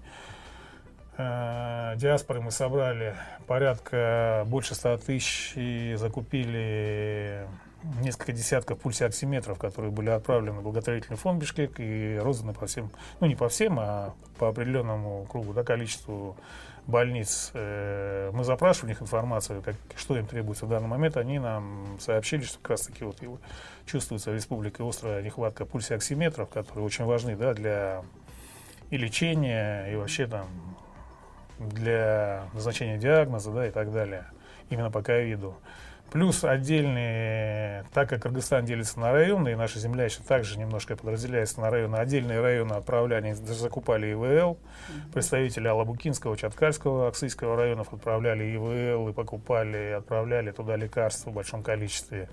э, 1.17 1.95
диаспоры 1.97 2.41
мы 2.41 2.51
собрали 2.51 3.15
порядка 3.47 4.45
больше 4.47 4.75
100 4.75 4.99
тысяч 4.99 5.53
и 5.57 5.95
закупили 5.97 7.47
несколько 8.01 8.33
десятков 8.33 8.79
пульсиоксиметров, 8.79 9.59
которые 9.59 9.91
были 9.91 10.11
отправлены 10.11 10.61
в 10.61 10.63
благотворительный 10.63 11.17
фонд 11.17 11.41
Бишкек 11.41 11.79
и 11.79 12.19
розданы 12.21 12.53
по 12.53 12.67
всем, 12.67 12.91
ну 13.21 13.27
не 13.27 13.37
по 13.37 13.49
всем, 13.49 13.79
а 13.79 14.15
по 14.39 14.49
определенному 14.49 15.27
кругу, 15.31 15.53
да, 15.53 15.63
количеству 15.63 16.37
больниц. 16.87 17.51
Э, 17.55 18.31
мы 18.33 18.45
запрашивали 18.45 18.87
у 18.87 18.91
них 18.91 19.03
информацию, 19.03 19.63
как, 19.63 19.77
что 19.97 20.17
им 20.17 20.27
требуется 20.27 20.67
в 20.67 20.69
данный 20.69 20.89
момент. 20.89 21.17
Они 21.17 21.39
нам 21.39 21.99
сообщили, 22.01 22.43
что 22.43 22.59
как 22.59 22.73
раз 22.73 22.83
таки 22.83 23.05
вот 23.05 23.21
чувствуется 23.87 24.31
в 24.31 24.35
республике 24.35 24.87
острая 24.87 25.23
нехватка 25.23 25.65
пульсиоксиметров, 25.65 26.49
которые 26.49 26.85
очень 26.85 27.05
важны 27.05 27.37
да, 27.37 27.55
для 27.55 28.03
и 28.91 28.97
лечения, 28.97 29.93
и 29.93 29.97
вообще 29.97 30.27
там 30.27 30.47
для 31.59 32.45
назначения 32.53 32.99
диагноза 32.99 33.51
да, 33.51 33.67
и 33.67 33.71
так 33.71 33.93
далее, 33.93 34.27
именно 34.71 34.91
по 34.91 35.03
ковиду. 35.03 35.57
Плюс 36.13 36.45
отдельные, 36.45 37.85
так 37.93 38.09
как 38.09 38.23
Кыргызстан 38.23 38.65
делится 38.65 39.01
на 39.01 39.13
районы, 39.13 39.51
и 39.51 39.55
наша 39.57 39.81
земля 39.81 40.05
еще 40.05 40.23
также 40.23 40.57
немножко 40.57 40.97
подразделяется 40.97 41.61
на 41.61 41.69
районы, 41.69 41.97
отдельные 41.97 42.41
районы 42.41 42.75
отправляли, 42.75 43.33
закупали 43.33 44.13
ИВЛ, 44.13 44.57
представители 45.13 45.67
Алабукинского, 45.67 46.37
Чаткальского, 46.37 47.09
Аксийского 47.09 47.57
районов 47.57 47.93
отправляли 47.93 48.55
ИВЛ 48.55 49.09
и 49.09 49.13
покупали, 49.13 49.97
отправляли 49.99 50.53
туда 50.53 50.77
лекарства 50.77 51.31
в 51.31 51.35
большом 51.35 51.65
количестве. 51.65 52.29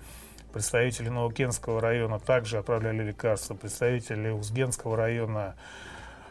Представители 0.54 1.08
Новокенского 1.08 1.80
района 1.80 2.20
также 2.20 2.58
отправляли 2.58 3.02
лекарства, 3.02 3.54
представители 3.54 4.30
Узгенского 4.30 4.96
района 4.96 5.56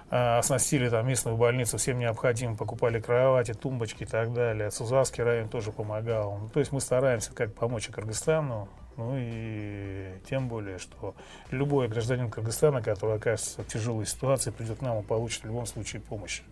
а, 0.09 0.39
оснастили 0.39 0.88
там 0.88 1.05
местную 1.05 1.36
больницу 1.36 1.77
всем 1.77 1.99
необходимым, 1.99 2.55
покупали 2.55 3.01
кровати, 3.01 3.53
тумбочки 3.53 4.03
и 4.03 4.05
так 4.05 4.31
далее. 4.31 4.71
Сузавский 4.71 5.25
район 5.25 5.49
тоже 5.49 5.73
помогал. 5.73 6.38
Ну, 6.38 6.47
то 6.47 6.62
есть 6.62 6.71
мы 6.71 6.79
стараемся 6.79 7.33
как 7.33 7.53
помочь 7.53 7.89
Кыргызстану, 7.89 8.69
ну 8.95 9.15
и 9.17 10.13
тем 10.29 10.47
более, 10.47 10.77
что 10.79 11.15
любой 11.51 11.89
гражданин 11.89 12.31
Кыргызстана, 12.31 12.81
который 12.81 13.17
окажется 13.17 13.62
в 13.62 13.67
тяжелой 13.67 14.05
ситуации, 14.05 14.51
придет 14.51 14.79
к 14.79 14.81
нам 14.81 14.99
и 14.99 15.03
получит 15.03 15.43
в 15.43 15.47
любом 15.47 15.65
случае 15.65 16.01
помощь. 16.01 16.43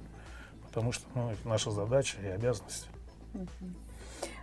Потому 0.67 0.91
что 0.91 1.05
ну, 1.15 1.31
это 1.31 1.47
наша 1.47 1.71
задача 1.71 2.17
и 2.21 2.27
обязанность. 2.27 2.89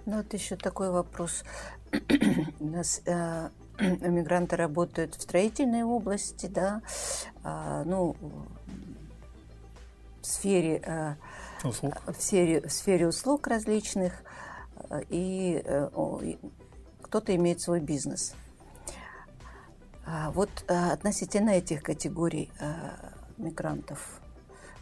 Ну 0.09 0.17
вот 0.17 0.33
еще 0.33 0.57
такой 0.57 0.91
вопрос. 0.91 1.45
У 2.61 2.67
нас 2.67 3.03
э, 3.05 3.51
мигранты 3.79 4.57
работают 4.57 5.15
в 5.15 5.21
строительной 5.21 5.83
области, 5.83 6.47
да, 6.47 6.81
а, 7.45 7.85
ну, 7.85 8.17
в 10.23 10.27
сфере, 10.27 10.81
э, 10.83 11.15
услуг. 11.63 12.03
в 12.07 12.23
сфере, 12.23 12.67
в 12.67 12.73
сфере 12.73 13.07
услуг 13.07 13.49
различных, 13.49 14.15
э, 14.89 15.03
и 15.11 15.61
э, 15.63 15.91
кто-то 17.03 17.37
имеет 17.37 17.61
свой 17.61 17.81
бизнес. 17.81 18.35
А 20.07 20.31
вот 20.31 20.49
относительно 20.69 21.51
этих 21.51 21.83
категорий 21.83 22.51
мигрантов, 23.37 24.23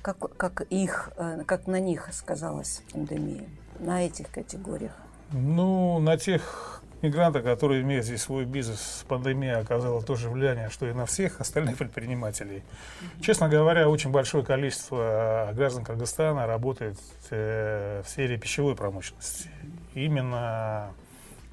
как, 0.02 0.18
как, 0.36 0.60
их, 0.70 1.10
как 1.46 1.66
на 1.66 1.80
них 1.80 2.10
сказалась 2.12 2.84
пандемия, 2.92 3.48
на 3.80 4.06
этих 4.06 4.30
категориях? 4.30 4.92
Ну, 5.32 5.98
на 5.98 6.16
тех 6.16 6.82
мигранта, 7.02 7.42
который 7.42 7.82
имеет 7.82 8.04
здесь 8.04 8.22
свой 8.22 8.44
бизнес, 8.44 9.04
пандемия 9.08 9.58
оказала 9.58 10.02
тоже 10.02 10.30
влияние, 10.30 10.70
что 10.70 10.86
и 10.86 10.92
на 10.92 11.06
всех 11.06 11.40
остальных 11.40 11.76
предпринимателей. 11.76 12.62
Честно 13.20 13.48
говоря, 13.48 13.88
очень 13.88 14.10
большое 14.10 14.44
количество 14.44 15.50
граждан 15.54 15.84
Кыргызстана 15.84 16.46
работает 16.46 16.98
э, 17.30 18.02
в 18.04 18.08
сфере 18.08 18.38
пищевой 18.38 18.76
промышленности. 18.76 19.50
Именно 19.94 20.92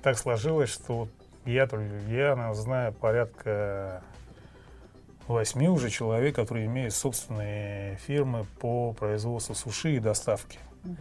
так 0.02 0.18
сложилось, 0.18 0.70
что 0.70 1.08
я, 1.46 1.68
я 2.08 2.54
знаю 2.54 2.94
порядка 2.94 4.02
восьми 5.28 5.68
уже 5.70 5.90
человек, 5.90 6.36
которые 6.36 6.66
имеют 6.68 6.94
собственные 6.94 7.98
фирмы 7.98 8.46
по 8.60 8.94
производству 8.94 9.56
суши 9.56 9.96
и 9.96 10.00
доставки. 10.00 10.60
Mm-hmm. 10.84 10.98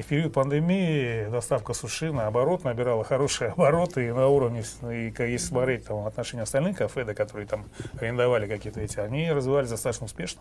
И 0.00 0.02
в 0.02 0.06
период 0.06 0.32
пандемии 0.32 1.28
доставка 1.28 1.74
суши, 1.74 2.10
наоборот, 2.10 2.64
набирала 2.64 3.04
хорошие 3.04 3.50
обороты 3.56 4.08
и 4.08 4.12
на 4.12 4.28
уровне, 4.28 4.62
и 4.84 5.12
если 5.18 5.36
смотреть 5.36 5.84
там, 5.84 6.06
отношения 6.06 6.44
остальных 6.44 6.78
кафе, 6.78 7.04
да, 7.04 7.12
которые 7.12 7.46
там 7.46 7.66
арендовали 8.00 8.48
какие-то 8.48 8.80
эти, 8.80 8.98
они 8.98 9.30
развивались 9.30 9.68
достаточно 9.68 10.06
успешно. 10.06 10.40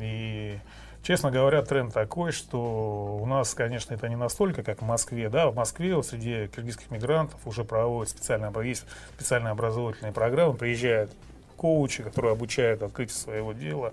И, 0.00 0.58
честно 1.04 1.30
говоря, 1.30 1.62
тренд 1.62 1.94
такой, 1.94 2.32
что 2.32 3.16
у 3.22 3.24
нас, 3.26 3.54
конечно, 3.54 3.94
это 3.94 4.08
не 4.08 4.16
настолько, 4.16 4.64
как 4.64 4.82
в 4.82 4.84
Москве. 4.84 5.28
Да, 5.28 5.52
в 5.52 5.54
Москве 5.54 5.94
вот, 5.94 6.06
среди 6.06 6.48
киргизских 6.48 6.90
мигрантов 6.90 7.38
уже 7.46 7.62
проводят 7.62 8.10
специальные, 8.10 8.50
есть 8.66 8.86
специальные 9.14 9.52
образовательные 9.52 10.12
программы, 10.12 10.54
приезжают 10.54 11.12
коучи, 11.56 12.02
которые 12.02 12.32
обучают 12.32 12.82
открытию 12.82 13.16
своего 13.16 13.52
дела, 13.52 13.92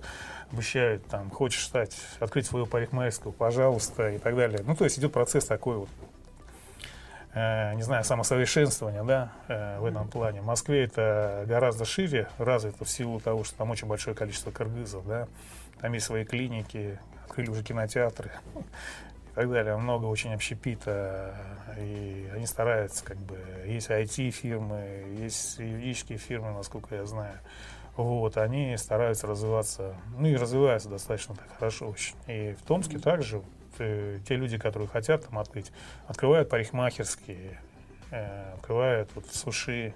обучают, 0.52 1.06
там, 1.08 1.30
хочешь 1.30 1.64
стать, 1.64 1.96
открыть 2.20 2.46
свою 2.46 2.66
парикмахерскую, 2.66 3.34
пожалуйста, 3.34 4.10
и 4.10 4.18
так 4.18 4.36
далее. 4.36 4.60
Ну, 4.66 4.76
то 4.76 4.84
есть 4.84 5.00
идет 5.00 5.14
процесс 5.14 5.46
такой 5.46 5.78
вот, 5.78 5.90
э, 7.34 7.74
не 7.76 7.84
знаю, 7.84 8.04
самосовершенствования, 8.04 9.04
да, 9.04 9.32
э, 9.48 9.80
в 9.80 9.86
этом 9.86 10.08
плане. 10.08 10.42
В 10.42 10.46
Москве 10.46 10.84
это 10.84 11.46
гораздо 11.48 11.86
шире 11.86 12.28
развито 12.38 12.86
в 12.86 12.90
силу 12.90 13.20
того, 13.20 13.44
что 13.44 13.58
там 13.58 13.72
очень 13.72 13.88
большое 13.88 14.16
количество 14.16 14.52
кыргызов, 14.52 15.08
да, 15.08 15.28
там 15.80 15.94
есть 15.94 16.06
свои 16.06 16.26
клиники, 16.26 17.00
открыли 17.26 17.50
уже 17.50 17.64
кинотеатры 17.64 18.32
и 19.32 19.34
так 19.36 19.50
далее. 19.50 19.78
Много 19.78 20.06
очень 20.06 20.34
общепита, 20.34 21.34
и 21.78 22.30
они 22.34 22.46
стараются, 22.46 23.04
как 23.04 23.18
бы, 23.18 23.40
есть 23.66 23.90
IT-фирмы, 23.90 25.16
есть 25.20 25.60
юридические 25.60 26.18
фирмы, 26.18 26.52
насколько 26.52 26.96
я 26.96 27.06
знаю. 27.06 27.40
Вот, 27.96 28.38
они 28.38 28.76
стараются 28.78 29.28
развиваться, 29.28 29.96
ну 30.18 30.28
и 30.28 30.36
развиваются 30.36 30.90
достаточно 30.90 31.36
так 31.36 31.48
хорошо 31.58 31.90
очень. 31.90 32.16
И 32.28 32.56
в 32.60 32.66
Томске 32.66 33.00
также 33.00 33.42
э, 33.80 34.20
те 34.28 34.36
люди, 34.36 34.58
которые 34.58 34.88
хотят 34.88 35.26
там 35.28 35.40
открыть, 35.40 35.72
открывают 36.08 36.50
парикмахерские, 36.50 37.60
э, 38.12 38.54
открывают 38.54 39.10
вот 39.16 39.28
суши, 39.28 39.94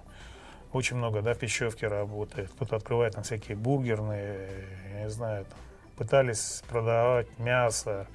очень 0.74 0.98
много, 0.98 1.22
да, 1.22 1.34
пищевки 1.36 1.86
работает, 1.86 2.52
кто-то 2.52 2.76
открывает 2.76 3.16
там 3.16 3.24
всякие 3.24 3.56
бургерные, 3.56 4.50
я 4.94 5.04
не 5.04 5.10
знаю, 5.10 5.46
там, 5.46 5.60
пытались 5.96 6.64
продавать 6.68 7.28
мясо 7.40 8.08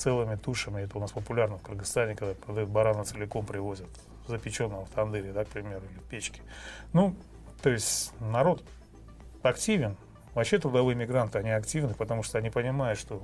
целыми 0.00 0.36
тушами, 0.36 0.82
это 0.82 0.96
у 0.96 1.00
нас 1.00 1.12
популярно 1.12 1.58
в 1.58 1.62
Кыргызстане, 1.62 2.16
когда 2.16 2.34
продают 2.34 2.70
барана 2.70 3.04
целиком, 3.04 3.44
привозят 3.44 3.88
запеченного 4.26 4.86
в 4.86 4.90
тандыре, 4.90 5.32
да, 5.32 5.44
к 5.44 5.48
примеру, 5.48 5.82
или 5.90 5.98
в 5.98 6.04
печке. 6.04 6.40
Ну, 6.92 7.14
то 7.62 7.70
есть 7.70 8.12
народ 8.20 8.64
активен. 9.42 9.96
Вообще 10.34 10.58
трудовые 10.58 10.96
мигранты, 10.96 11.38
они 11.38 11.50
активны, 11.50 11.94
потому 11.94 12.22
что 12.22 12.38
они 12.38 12.50
понимают, 12.50 12.98
что 12.98 13.22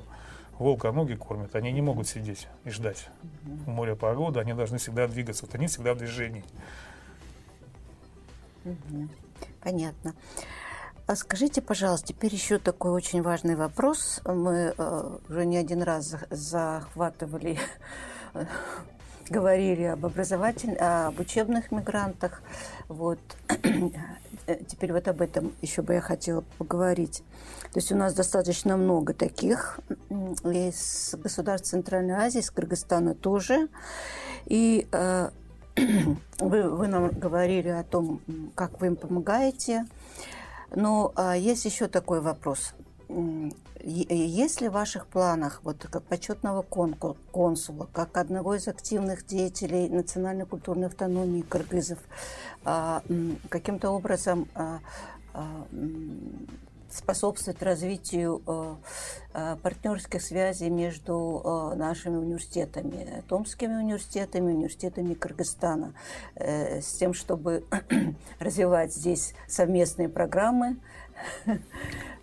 волка 0.58 0.92
ноги 0.92 1.14
кормят, 1.14 1.54
они 1.54 1.72
не 1.72 1.80
могут 1.80 2.08
сидеть 2.08 2.48
и 2.64 2.70
ждать. 2.70 3.08
В 3.42 3.68
море 3.68 3.94
погода, 3.96 4.40
они 4.40 4.52
должны 4.52 4.78
всегда 4.78 5.06
двигаться, 5.06 5.46
вот 5.46 5.54
они 5.54 5.68
всегда 5.68 5.94
в 5.94 5.98
движении. 5.98 6.44
Понятно. 9.62 10.14
А 11.06 11.14
скажите, 11.14 11.62
пожалуйста, 11.62 12.08
теперь 12.08 12.34
еще 12.34 12.58
такой 12.58 12.90
очень 12.90 13.22
важный 13.22 13.54
вопрос. 13.54 14.20
Мы 14.24 14.74
э, 14.76 15.18
уже 15.28 15.46
не 15.46 15.56
один 15.56 15.82
раз 15.82 16.16
захватывали, 16.30 17.60
говорили 19.30 19.84
об 19.84 20.04
образовательных, 20.04 20.78
об 20.80 21.20
учебных 21.20 21.70
мигрантах. 21.70 22.42
Вот. 22.88 23.20
Э, 24.48 24.64
теперь 24.66 24.92
вот 24.92 25.06
об 25.06 25.20
этом 25.20 25.52
еще 25.62 25.82
бы 25.82 25.94
я 25.94 26.00
хотела 26.00 26.42
поговорить. 26.58 27.22
То 27.72 27.78
есть 27.78 27.92
у 27.92 27.96
нас 27.96 28.12
достаточно 28.12 28.76
много 28.76 29.14
таких 29.14 29.78
из 30.42 31.14
государств 31.14 31.68
Центральной 31.70 32.14
Азии, 32.14 32.40
из 32.40 32.50
Кыргызстана 32.50 33.14
тоже. 33.14 33.68
И 34.46 34.88
э, 34.90 35.30
вы, 36.40 36.68
вы 36.68 36.88
нам 36.88 37.10
говорили 37.10 37.68
о 37.68 37.84
том, 37.84 38.20
как 38.56 38.80
вы 38.80 38.88
им 38.88 38.96
помогаете. 38.96 39.86
Но 40.74 41.12
э, 41.16 41.34
есть 41.38 41.64
еще 41.64 41.88
такой 41.88 42.20
вопрос. 42.20 42.74
Есть 43.82 44.60
ли 44.60 44.68
в 44.68 44.72
ваших 44.72 45.06
планах, 45.06 45.60
вот 45.62 45.86
как 45.88 46.02
почетного 46.02 46.62
консула, 46.62 47.88
как 47.92 48.16
одного 48.16 48.56
из 48.56 48.66
активных 48.66 49.24
деятелей 49.26 49.88
национальной 49.88 50.44
культурной 50.44 50.88
автономии 50.88 51.42
кыргызов, 51.42 52.00
а, 52.64 53.02
каким-то 53.48 53.90
образом 53.90 54.48
а, 56.96 57.02
а, 57.02 57.02
способствовать 57.06 57.62
развитию 57.62 58.42
партнерских 59.62 60.22
связей 60.22 60.70
между 60.70 61.74
нашими 61.76 62.16
университетами, 62.16 63.22
томскими 63.28 63.74
университетами, 63.74 64.52
университетами 64.52 65.14
Кыргызстана, 65.14 65.92
э, 66.36 66.80
с 66.80 66.94
тем, 66.94 67.12
чтобы 67.12 67.64
развивать 68.40 68.94
здесь 68.94 69.34
совместные 69.46 70.08
программы, 70.08 70.76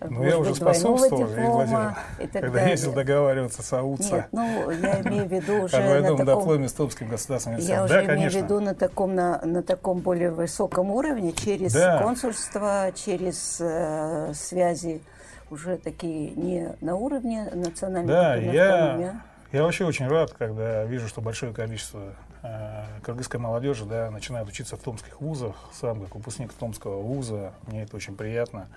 Ну, 0.10 0.24
я 0.24 0.38
уже 0.38 0.54
способствовал, 0.56 1.28
диплома, 1.28 1.98
и 2.20 2.28
когда 2.28 2.50
далее. 2.50 2.72
ездил 2.72 2.94
договариваться 2.94 3.64
с 3.64 3.74
АУЦА. 3.74 4.16
Нет, 4.16 4.28
ну, 4.32 4.70
я 4.70 5.02
имею 5.02 5.26
в 5.26 5.32
виду 5.32 5.54
уже 5.64 5.78
на 5.78 6.18
таком... 6.18 6.40
дипломе 6.40 6.68
с 6.68 6.74
Томским 6.74 7.08
государственным 7.08 7.60
Я 7.60 7.84
уже 7.84 8.06
имею 8.06 8.30
в 8.30 8.34
виду 8.34 8.60
на 8.60 8.76
таком, 8.76 9.16
на, 9.16 9.40
на 9.46 9.64
таком 9.64 10.00
более 10.00 10.32
высоком 10.32 10.92
уровне, 10.92 11.32
через 11.32 11.74
да. 11.74 12.02
консульство, 12.02 12.92
через 12.96 13.60
э, 13.62 14.34
связи 14.34 15.02
уже 15.50 15.78
такие 15.78 16.32
не 16.32 16.76
на 16.82 16.96
уровне 16.96 17.50
национального, 17.54 18.20
да, 18.20 18.36
я, 18.36 19.22
я 19.52 19.64
вообще 19.64 19.86
очень 19.86 20.08
рад, 20.08 20.34
когда 20.34 20.84
вижу, 20.84 21.08
что 21.08 21.22
большое 21.22 21.54
количество 21.54 22.14
э, 22.44 22.86
кыргызской 23.02 23.40
молодежи 23.40 23.86
да, 23.86 24.12
начинает 24.12 24.48
учиться 24.48 24.78
в 24.78 24.82
томских 24.82 25.22
вузах. 25.22 25.56
Сам 25.74 26.02
как 26.02 26.16
выпускник 26.16 26.54
томского 26.54 27.02
вуза, 27.02 27.54
мне 27.68 27.84
это 27.84 27.96
очень 27.96 28.16
приятно. 28.16 28.68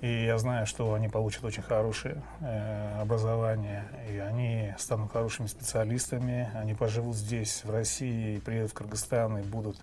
И 0.00 0.24
я 0.24 0.38
знаю, 0.38 0.66
что 0.66 0.94
они 0.94 1.08
получат 1.08 1.44
очень 1.44 1.62
хорошее 1.62 2.22
э, 2.40 3.00
образование, 3.00 3.84
и 4.10 4.18
они 4.18 4.74
станут 4.78 5.12
хорошими 5.12 5.46
специалистами, 5.46 6.50
они 6.54 6.74
поживут 6.74 7.16
здесь, 7.16 7.62
в 7.64 7.70
России, 7.70 8.38
приедут 8.38 8.72
в 8.72 8.74
Кыргызстан 8.74 9.38
и 9.38 9.42
будут, 9.42 9.76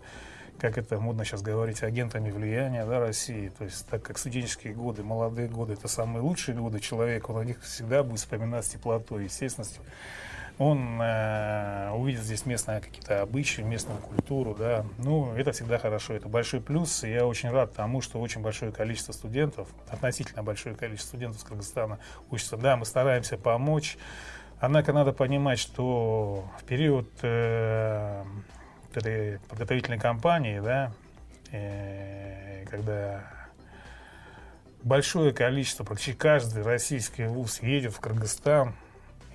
как 0.60 0.78
это 0.78 1.00
модно 1.00 1.24
сейчас 1.24 1.41
говорить, 1.41 1.84
агентами 1.84 2.32
влияния 2.32 2.86
да, 2.86 3.00
России. 3.00 3.52
То 3.58 3.63
есть, 3.63 3.88
так 3.88 4.04
как 4.04 4.17
студенческие 4.17 4.74
годы, 4.74 5.04
молодые 5.04 5.47
годы, 5.47 5.74
это 5.74 5.88
самые 5.88 6.21
лучшие 6.21 6.58
годы 6.58 6.80
человека, 6.80 7.32
он 7.32 7.41
о 7.41 7.45
них 7.45 7.62
всегда 7.62 8.04
будет 8.04 8.19
вспоминать 8.19 8.65
с 8.65 8.69
теплотой, 8.69 9.26
естественностью 9.26 9.84
он 10.58 11.02
э, 11.02 11.92
увидит 11.92 12.22
здесь 12.22 12.46
местные 12.46 12.82
какие-то 12.82 13.22
обычаи, 13.22 13.62
местную 13.62 14.00
культуру, 14.00 14.56
да. 14.58 14.86
Ну, 14.98 15.34
это 15.34 15.52
всегда 15.52 15.78
хорошо, 15.78 16.14
это 16.14 16.28
большой 16.28 16.62
плюс. 16.62 17.04
И 17.04 17.12
я 17.12 17.26
очень 17.26 17.50
рад 17.50 17.74
тому, 17.74 18.02
что 18.02 18.20
очень 18.20 18.42
большое 18.42 18.72
количество 18.72 19.12
студентов, 19.12 19.68
относительно 19.90 20.44
большое 20.44 20.76
количество 20.76 21.10
студентов 21.10 21.42
из 21.42 21.44
Кыргызстана 21.46 22.00
учатся. 22.30 22.58
Да, 22.58 22.78
мы 22.78 22.86
стараемся 22.86 23.38
помочь. 23.38 23.98
Однако 24.60 24.94
надо 24.94 25.12
понимать, 25.12 25.58
что 25.58 26.46
в 26.60 26.64
период 26.66 27.10
э, 27.24 28.24
этой 28.94 29.40
подготовительной 29.50 30.00
кампании, 30.00 30.60
да, 30.60 30.92
э, 31.52 32.66
когда 32.70 33.24
большое 34.84 35.34
количество, 35.34 35.84
практически 35.84 36.18
каждый 36.18 36.64
российский 36.64 37.26
вуз 37.26 37.62
едет 37.62 37.94
в 37.94 38.00
Кыргызстан, 38.00 38.76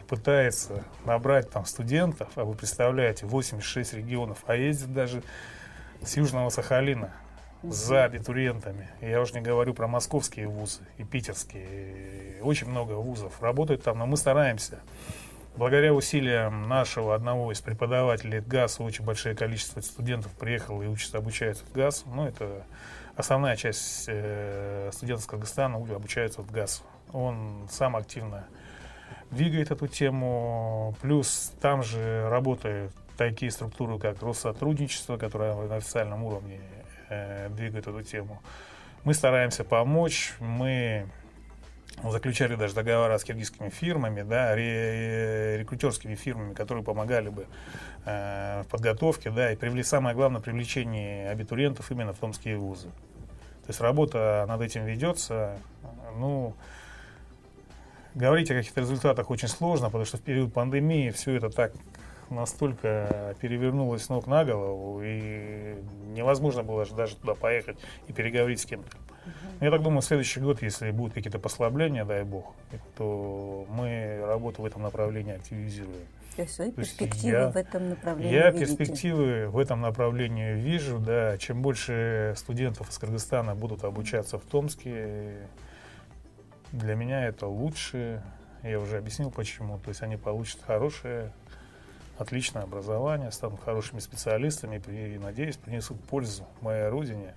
пытается 0.07 0.85
набрать 1.05 1.51
там 1.51 1.65
студентов, 1.65 2.29
а 2.37 2.45
вы 2.45 2.55
представляете, 2.55 3.27
86 3.27 3.95
регионов, 3.95 4.39
а 4.47 4.57
ездит 4.57 4.93
даже 4.93 5.23
с 6.03 6.17
Южного 6.17 6.49
Сахалина 6.51 7.13
за 7.63 8.05
абитуриентами. 8.05 8.89
Я 9.01 9.21
уже 9.21 9.35
не 9.35 9.41
говорю 9.41 9.75
про 9.75 9.89
московские 9.89 10.49
вузы 10.49 10.83
и 10.99 11.05
питерские. 11.05 12.41
Очень 12.43 12.69
много 12.69 12.93
вузов 12.93 13.43
работает 13.43 13.83
там, 13.83 13.99
но 13.99 14.07
мы 14.07 14.17
стараемся. 14.17 14.79
Благодаря 15.57 15.95
усилиям 15.95 16.69
нашего 16.69 17.15
одного 17.15 17.51
из 17.51 17.63
преподавателей 17.63 18.41
ГАЗ 18.41 18.81
очень 18.81 19.05
большое 19.05 19.35
количество 19.35 19.81
студентов 19.81 20.33
приехало 20.33 20.83
и 20.83 20.87
учатся, 20.87 21.17
обучаются 21.17 21.65
в 21.65 21.73
ГАЗ. 21.73 22.05
Ну, 22.07 22.27
это 22.27 22.67
основная 23.17 23.57
часть 23.57 24.05
э, 24.07 24.91
студентов 24.93 25.25
с 25.25 25.27
Кыргызстана 25.27 25.77
обучаются 25.77 26.43
в 26.43 26.51
ГАЗ. 26.51 26.83
Он 27.13 27.69
сам 27.71 27.97
активно 27.97 28.47
двигает 29.31 29.71
эту 29.71 29.87
тему. 29.87 30.95
Плюс 31.01 31.53
там 31.61 31.83
же 31.83 32.29
работают 32.29 32.93
такие 33.17 33.51
структуры, 33.51 33.99
как 33.99 34.23
Россотрудничество, 34.23 35.17
которое 35.17 35.55
на 35.55 35.77
официальном 35.77 36.25
уровне 36.25 36.61
э, 37.09 37.49
двигает 37.51 37.87
эту 37.87 38.03
тему. 38.03 38.41
Мы 39.05 39.15
стараемся 39.15 39.65
помочь. 39.65 40.35
Мы 40.41 41.07
заключали 42.03 42.57
даже 42.57 42.75
договора 42.75 43.17
с 43.17 43.25
киргизскими 43.25 43.71
фирмами, 43.71 44.23
да, 44.23 44.55
ре, 44.55 45.59
рекрутерскими 45.59 46.15
фирмами, 46.15 46.53
которые 46.55 46.85
помогали 46.85 47.31
бы 47.31 47.47
э, 48.05 48.63
в 48.65 48.69
подготовке, 48.69 49.31
да, 49.31 49.53
и 49.53 49.57
привли, 49.57 49.83
самое 49.83 50.15
главное, 50.15 50.41
привлечение 50.41 51.31
абитуриентов 51.31 51.91
именно 51.91 52.13
в 52.13 52.19
томские 52.19 52.59
вузы. 52.59 52.89
То 52.89 53.71
есть 53.71 53.81
работа 53.81 54.45
над 54.47 54.61
этим 54.61 54.85
ведется. 54.85 55.59
Ну, 56.17 56.55
говорить 58.17 58.51
о 58.51 58.55
каких-то 58.55 58.81
результатах 58.81 59.31
очень 59.31 59.49
сложно, 59.49 59.87
потому 59.87 60.05
что 60.05 60.17
в 60.17 60.23
период 60.23 60.53
пандемии 60.53 61.11
все 61.11 61.37
это 61.37 61.51
так 61.51 61.73
настолько 62.31 63.37
перевернулось 63.41 64.05
с 64.05 64.09
ног 64.09 64.27
на 64.27 64.45
голову, 64.45 65.01
и 65.05 65.77
невозможно 66.09 66.65
было 66.65 66.85
даже 66.87 67.15
туда 67.17 67.35
поехать 67.35 67.79
и 68.09 68.13
переговорить 68.13 68.61
с 68.61 68.67
кем-то. 68.67 68.97
Я 69.61 69.71
так 69.71 69.83
думаю, 69.83 70.01
в 70.01 70.05
следующий 70.05 70.41
год, 70.41 70.63
если 70.63 70.91
будут 70.91 71.15
какие-то 71.15 71.39
послабления, 71.39 72.05
дай 72.05 72.25
бог, 72.25 72.55
то 72.97 73.67
мы 73.69 74.21
работу 74.25 74.63
в 74.63 74.67
этом 74.67 74.83
направлении 74.83 75.35
активизируем. 75.35 76.07
То 76.37 76.43
есть 76.43 76.55
свои 76.55 76.71
перспективы 76.71 77.37
я, 77.37 77.49
в 77.49 77.57
этом 77.57 77.89
направлении 77.91 78.35
Я 78.35 78.51
видите? 78.51 78.77
перспективы 78.77 79.49
в 79.49 79.59
этом 79.59 79.81
направлении 79.81 80.53
вижу, 80.55 80.99
да. 80.99 81.39
Чем 81.39 81.63
больше 81.63 82.35
студентов 82.37 82.91
из 82.91 82.99
Кыргызстана 82.99 83.55
будут 83.55 83.85
обучаться 83.85 84.39
в 84.39 84.43
Томске, 84.43 85.49
для 86.77 86.95
меня 86.95 87.27
это 87.27 87.47
лучше. 87.47 88.23
Я 88.63 88.81
уже 88.81 88.99
объяснил 88.99 89.31
почему. 89.31 89.79
То 89.79 89.91
есть 89.91 90.03
они 90.03 90.17
получат 90.17 90.61
хорошее, 90.67 91.33
отличное 92.19 92.63
образование, 92.63 93.31
станут 93.31 93.61
хорошими 93.61 94.01
специалистами 94.01 94.83
и, 94.89 95.19
надеюсь, 95.19 95.57
принесут 95.57 96.03
пользу 96.05 96.47
моей 96.61 96.89
родине, 96.89 97.35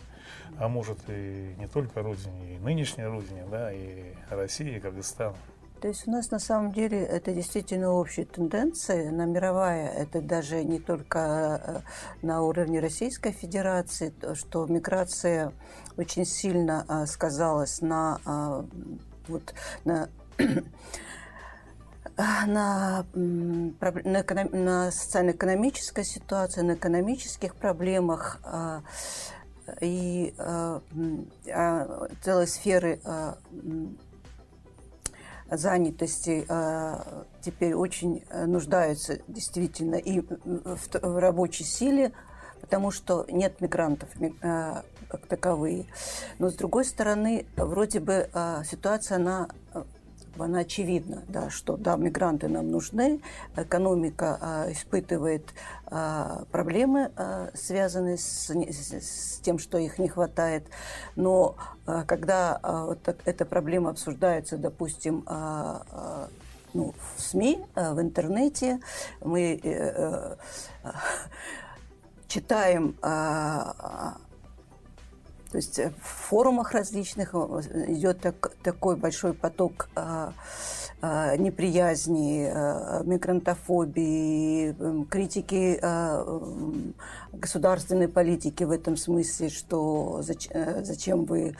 а 0.58 0.68
может 0.68 0.98
и 1.08 1.56
не 1.58 1.68
только 1.68 2.02
родине, 2.02 2.56
и 2.56 2.60
нынешней 2.60 3.06
родине, 3.06 3.46
да, 3.50 3.72
и 3.72 4.14
России, 4.30 4.78
и 4.78 4.80
Кыргызстану. 4.80 5.36
То 5.82 5.88
есть 5.88 6.08
у 6.08 6.12
нас 6.12 6.30
на 6.30 6.40
самом 6.40 6.74
деле 6.74 7.02
это 7.02 7.32
действительно 7.32 7.92
общая 7.92 8.26
тенденция, 8.26 9.10
она 9.10 9.26
мировая, 9.26 9.88
это 9.88 10.22
даже 10.22 10.62
не 10.66 10.80
только 10.80 11.84
э, 12.22 12.26
на 12.26 12.42
уровне 12.42 12.82
Российской 12.82 13.32
Федерации, 13.32 14.14
что 14.34 14.66
миграция 14.66 15.54
очень 15.96 16.26
сильно 16.26 16.86
э, 16.90 17.06
сказалась 17.06 17.80
на 17.80 18.20
э, 18.26 18.64
вот 19.30 19.54
на 19.86 20.10
на, 22.20 23.06
на, 23.14 24.44
на 24.52 24.92
социально-экономической 24.92 26.04
ситуации, 26.04 26.62
на 26.62 26.74
экономических 26.74 27.56
проблемах 27.56 28.40
а, 28.44 28.82
и 29.80 30.34
а, 30.38 30.82
а, 31.52 32.08
целой 32.22 32.48
сферы 32.48 33.00
занятости 35.52 36.46
теперь 37.42 37.74
очень 37.74 38.24
нуждаются 38.46 39.20
действительно 39.28 39.96
и 39.96 40.22
в, 40.22 41.20
рабочей 41.20 41.64
силе, 41.64 42.12
потому 42.62 42.92
что 42.92 43.26
нет 43.30 43.60
мигрантов 43.60 44.10
как 45.10 45.26
таковые. 45.26 45.86
Но 46.38 46.50
с 46.50 46.54
другой 46.54 46.86
стороны, 46.86 47.46
вроде 47.58 48.00
бы 48.00 48.30
а, 48.34 48.64
ситуация, 48.64 49.18
она 49.18 49.50
она 50.38 50.60
очевидна, 50.60 51.24
да, 51.28 51.50
что 51.50 51.78
да, 51.78 51.96
мигранты 51.96 52.48
нам 52.48 52.72
нужны, 52.72 53.22
экономика 53.56 54.38
а, 54.40 54.72
испытывает 54.72 55.44
а, 55.86 56.44
проблемы, 56.52 57.12
а, 57.16 57.50
связанные 57.54 58.18
с, 58.18 58.50
с, 58.50 59.40
тем, 59.42 59.60
что 59.60 59.78
их 59.78 60.00
не 60.00 60.08
хватает, 60.08 60.64
но 61.16 61.56
а, 61.86 62.04
когда 62.04 62.60
а, 62.62 62.86
вот 62.86 63.00
эта 63.26 63.46
проблема 63.46 63.90
обсуждается, 63.90 64.58
допустим, 64.58 65.24
а, 65.26 65.84
а, 65.92 66.28
ну, 66.74 66.94
в 67.16 67.22
СМИ, 67.22 67.66
а, 67.76 67.94
в 67.94 68.02
интернете, 68.02 68.80
мы 69.22 69.60
а, 69.64 70.38
а, 70.84 70.94
читаем 72.28 72.96
а, 73.02 74.18
то 75.52 75.58
есть 75.58 75.80
э, 75.80 75.92
в 76.02 76.08
форумах 76.08 76.74
различных 76.74 77.34
э, 77.34 77.38
идет 77.88 78.22
так, 78.22 78.56
такой 78.62 78.96
большой 78.96 79.34
поток 79.34 79.90
а, 79.96 80.34
неприязни, 81.38 82.52
а, 82.54 83.04
мигрантофобии, 83.04 84.76
критики 85.10 85.80
государственной 87.32 88.08
политики 88.10 88.64
в 88.64 88.72
этом 88.72 88.98
смысле, 88.98 89.50
что 89.50 90.22
зачем, 90.22 90.84
зачем 90.84 91.26
вы 91.26 91.56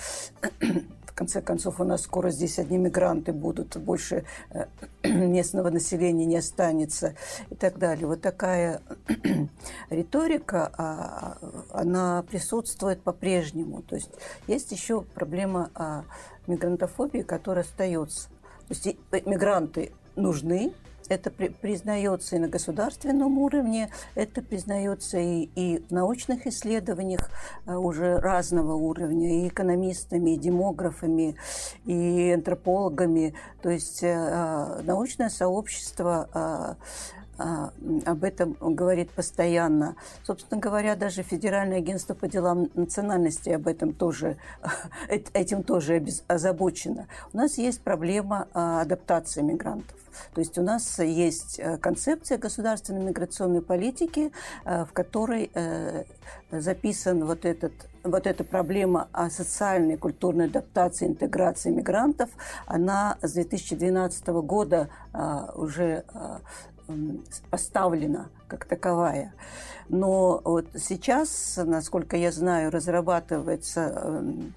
конце 1.20 1.42
концов, 1.42 1.82
у 1.82 1.84
нас 1.84 2.04
скоро 2.04 2.30
здесь 2.30 2.60
одни 2.60 2.78
мигранты 2.78 3.34
будут, 3.34 3.76
больше 3.76 4.24
э, 4.52 4.68
местного 5.04 5.70
населения 5.70 6.24
не 6.24 6.38
останется 6.38 7.14
и 7.50 7.56
так 7.56 7.78
далее. 7.78 8.08
Вот 8.08 8.22
такая 8.22 8.82
риторика, 9.90 10.72
а, 10.78 11.38
она 11.74 12.24
присутствует 12.24 13.02
по-прежнему. 13.02 13.82
То 13.82 13.96
есть 13.96 14.12
есть 14.48 14.72
еще 14.72 15.02
проблема 15.02 15.72
а, 15.76 16.06
мигрантофобии, 16.48 17.24
которая 17.24 17.66
остается. 17.66 18.30
То 18.70 18.76
есть 18.76 18.86
мигранты 19.26 19.92
нужны, 20.16 20.72
это 21.10 21.32
при, 21.32 21.50
признается 21.50 22.36
и 22.36 22.40
на 22.40 22.48
государственном 22.48 23.38
уровне, 23.40 23.90
это 24.16 24.42
признается 24.42 25.18
и, 25.18 25.50
и 25.56 25.84
в 25.90 25.92
научных 25.92 26.48
исследованиях 26.48 27.30
э, 27.66 27.76
уже 27.76 28.20
разного 28.20 28.74
уровня, 28.74 29.44
и 29.44 29.48
экономистами, 29.48 30.32
и 30.32 30.38
демографами, 30.38 31.36
и 31.86 32.32
антропологами. 32.32 33.34
То 33.62 33.70
есть 33.70 34.04
э, 34.04 34.82
научное 34.84 35.30
сообщество 35.30 36.30
а, 36.34 36.78
об 37.40 38.24
этом 38.24 38.56
говорит 38.60 39.12
постоянно. 39.12 39.96
Собственно 40.24 40.60
говоря, 40.60 40.96
даже 40.96 41.24
Федеральное 41.24 41.78
агентство 41.78 42.14
по 42.14 42.28
делам 42.28 42.70
национальности 42.74 43.50
об 43.50 43.68
этом 43.68 43.94
тоже, 43.94 44.38
этим 45.34 45.64
тоже 45.64 46.04
озабочено. 46.28 47.08
У 47.34 47.38
нас 47.38 47.58
есть 47.58 47.82
проблема 47.82 48.48
а, 48.54 48.82
адаптации 48.82 49.42
мигрантов. 49.42 49.96
То 50.34 50.42
есть 50.42 50.58
у 50.58 50.62
нас 50.62 51.00
есть 51.00 51.60
э, 51.60 51.78
концепция 51.78 52.38
государственной 52.38 53.04
миграционной 53.04 53.62
политики, 53.62 54.32
э, 54.66 54.86
в 54.86 54.94
которой 54.94 55.52
э, 55.54 56.04
записан 56.52 57.26
вот, 57.26 57.46
этот, 57.46 57.74
вот 58.04 58.28
эта 58.28 58.44
проблема 58.44 59.08
о 59.12 59.30
социальной 59.30 59.96
и 59.96 59.98
культурной 59.98 60.46
адаптации, 60.46 61.08
интеграции 61.08 61.70
мигрантов. 61.70 62.30
Она 62.66 63.18
с 63.22 63.34
2012 63.34 64.28
года 64.28 64.90
уже 65.56 66.04
поставлена 67.50 68.30
как 68.48 68.66
таковая. 68.66 69.34
Но 69.90 70.42
вот 70.44 70.68
сейчас, 70.76 71.60
насколько 71.64 72.16
я 72.16 72.32
знаю, 72.32 72.72
разрабатывается 72.72 73.82
эм, 73.82 74.54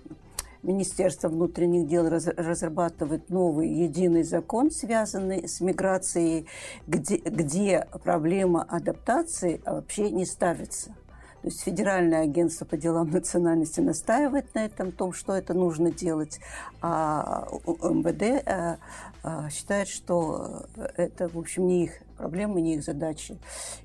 Министерство 0.62 1.28
внутренних 1.28 1.88
дел 1.88 2.08
разрабатывает 2.08 3.30
новый 3.30 3.68
единый 3.68 4.22
закон, 4.22 4.70
связанный 4.70 5.48
с 5.48 5.60
миграцией, 5.60 6.46
где, 6.86 7.16
где 7.16 7.88
проблема 8.04 8.62
адаптации 8.62 9.60
вообще 9.66 10.10
не 10.10 10.24
ставится. 10.24 10.94
То 11.42 11.48
есть 11.48 11.62
Федеральное 11.62 12.22
агентство 12.22 12.64
по 12.64 12.76
делам 12.76 13.10
национальности 13.10 13.80
настаивает 13.80 14.54
на 14.54 14.64
этом, 14.64 14.92
том, 14.92 15.12
что 15.12 15.34
это 15.34 15.54
нужно 15.54 15.90
делать, 15.90 16.38
а 16.80 17.48
МВД 17.66 18.22
э, 18.22 18.76
э, 19.24 19.48
считает, 19.50 19.88
что 19.88 20.66
это, 20.96 21.28
в 21.28 21.36
общем, 21.36 21.66
не 21.66 21.84
их 21.84 21.94
проблемы, 22.22 22.60
не 22.60 22.76
их 22.76 22.84
задачи. 22.84 23.36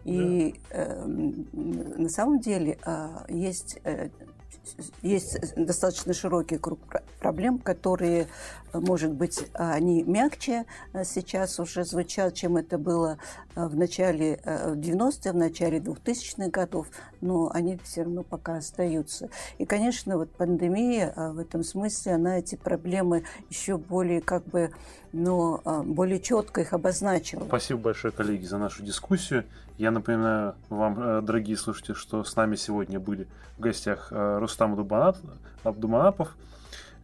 И 0.05 0.53
да. 0.69 0.77
э, 0.77 1.05
на 1.05 2.09
самом 2.09 2.39
деле 2.39 2.77
э, 2.85 3.07
есть 3.29 3.79
э, 3.83 4.09
есть 5.01 5.55
достаточно 5.55 6.13
широкий 6.13 6.57
круг 6.57 6.79
проблем, 7.19 7.59
которые, 7.59 8.27
может 8.73 9.13
быть, 9.13 9.45
они 9.53 10.03
мягче 10.03 10.65
э, 10.93 11.03
сейчас 11.03 11.59
уже 11.59 11.83
звучат, 11.83 12.33
чем 12.33 12.57
это 12.57 12.77
было 12.77 13.17
э, 13.55 13.65
в 13.65 13.75
начале 13.75 14.39
90-х, 14.45 15.29
э, 15.29 15.33
в 15.33 15.35
начале 15.35 15.79
2000-х 15.79 16.49
годов, 16.49 16.87
но 17.21 17.49
они 17.53 17.79
все 17.83 18.03
равно 18.03 18.23
пока 18.23 18.57
остаются. 18.57 19.29
И, 19.57 19.65
конечно, 19.65 20.17
вот 20.17 20.31
пандемия 20.31 21.13
в 21.15 21.39
этом 21.39 21.63
смысле, 21.63 22.13
она 22.13 22.39
эти 22.39 22.55
проблемы 22.55 23.23
еще 23.49 23.77
более 23.77 24.21
как 24.21 24.45
бы 24.45 24.71
но 25.17 25.61
более 25.85 26.19
четко 26.19 26.61
их 26.61 26.73
обозначила. 26.73 27.43
Спасибо 27.45 27.79
большое, 27.79 28.13
коллеги, 28.13 28.45
за 28.45 28.57
нашу 28.57 28.83
дискуссию. 28.83 29.43
Я 29.77 29.91
напоминаю 29.91 30.55
вам, 30.69 30.99
э, 30.99 31.21
дорогие 31.21 31.55
слушатели, 31.55 31.93
что 31.93 32.23
с 32.23 32.35
нами 32.35 32.55
сегодня 32.55 32.99
были 32.99 33.27
в 33.57 33.61
гостях 33.61 34.07
э, 34.11 34.39
Рустам 34.39 34.73
Абдуманапов, 35.63 36.35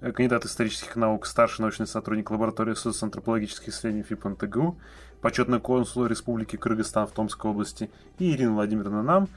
э, 0.02 0.12
кандидат 0.12 0.46
исторических 0.46 0.96
наук, 0.96 1.28
старший 1.28 1.62
научный 1.62 1.86
сотрудник 1.86 2.32
лаборатории 2.32 2.74
социоантропологических 2.74 3.70
исследований 3.70 4.04
ФИПНТГУ, 4.04 4.76
почетный 5.22 5.60
консул 5.60 6.08
Республики 6.08 6.56
Кыргызстан 6.56 7.06
в 7.06 7.12
Томской 7.12 7.52
области, 7.52 7.92
и 8.18 8.32
Ирина 8.32 8.54
Владимировна 8.54 9.04
Нам, 9.04 9.28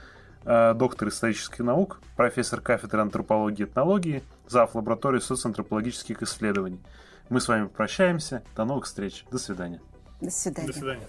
доктор 0.79 1.09
исторических 1.09 1.59
наук, 1.59 2.01
профессор 2.17 2.61
кафедры 2.61 3.03
антропологии 3.03 3.63
и 3.63 3.65
этнологии, 3.65 4.23
зав. 4.49 4.75
лаборатории 4.77 5.19
социоантропологических 5.19 6.23
исследований. 6.23 6.81
Мы 7.29 7.41
с 7.41 7.49
вами 7.49 7.67
прощаемся. 7.67 8.43
До 8.55 8.65
новых 8.65 8.85
встреч. 8.85 9.25
До 9.31 9.39
свидания. 9.39 9.81
До 10.21 10.31
свидания. 10.31 10.69
До 10.69 10.73
свидания. 10.73 11.09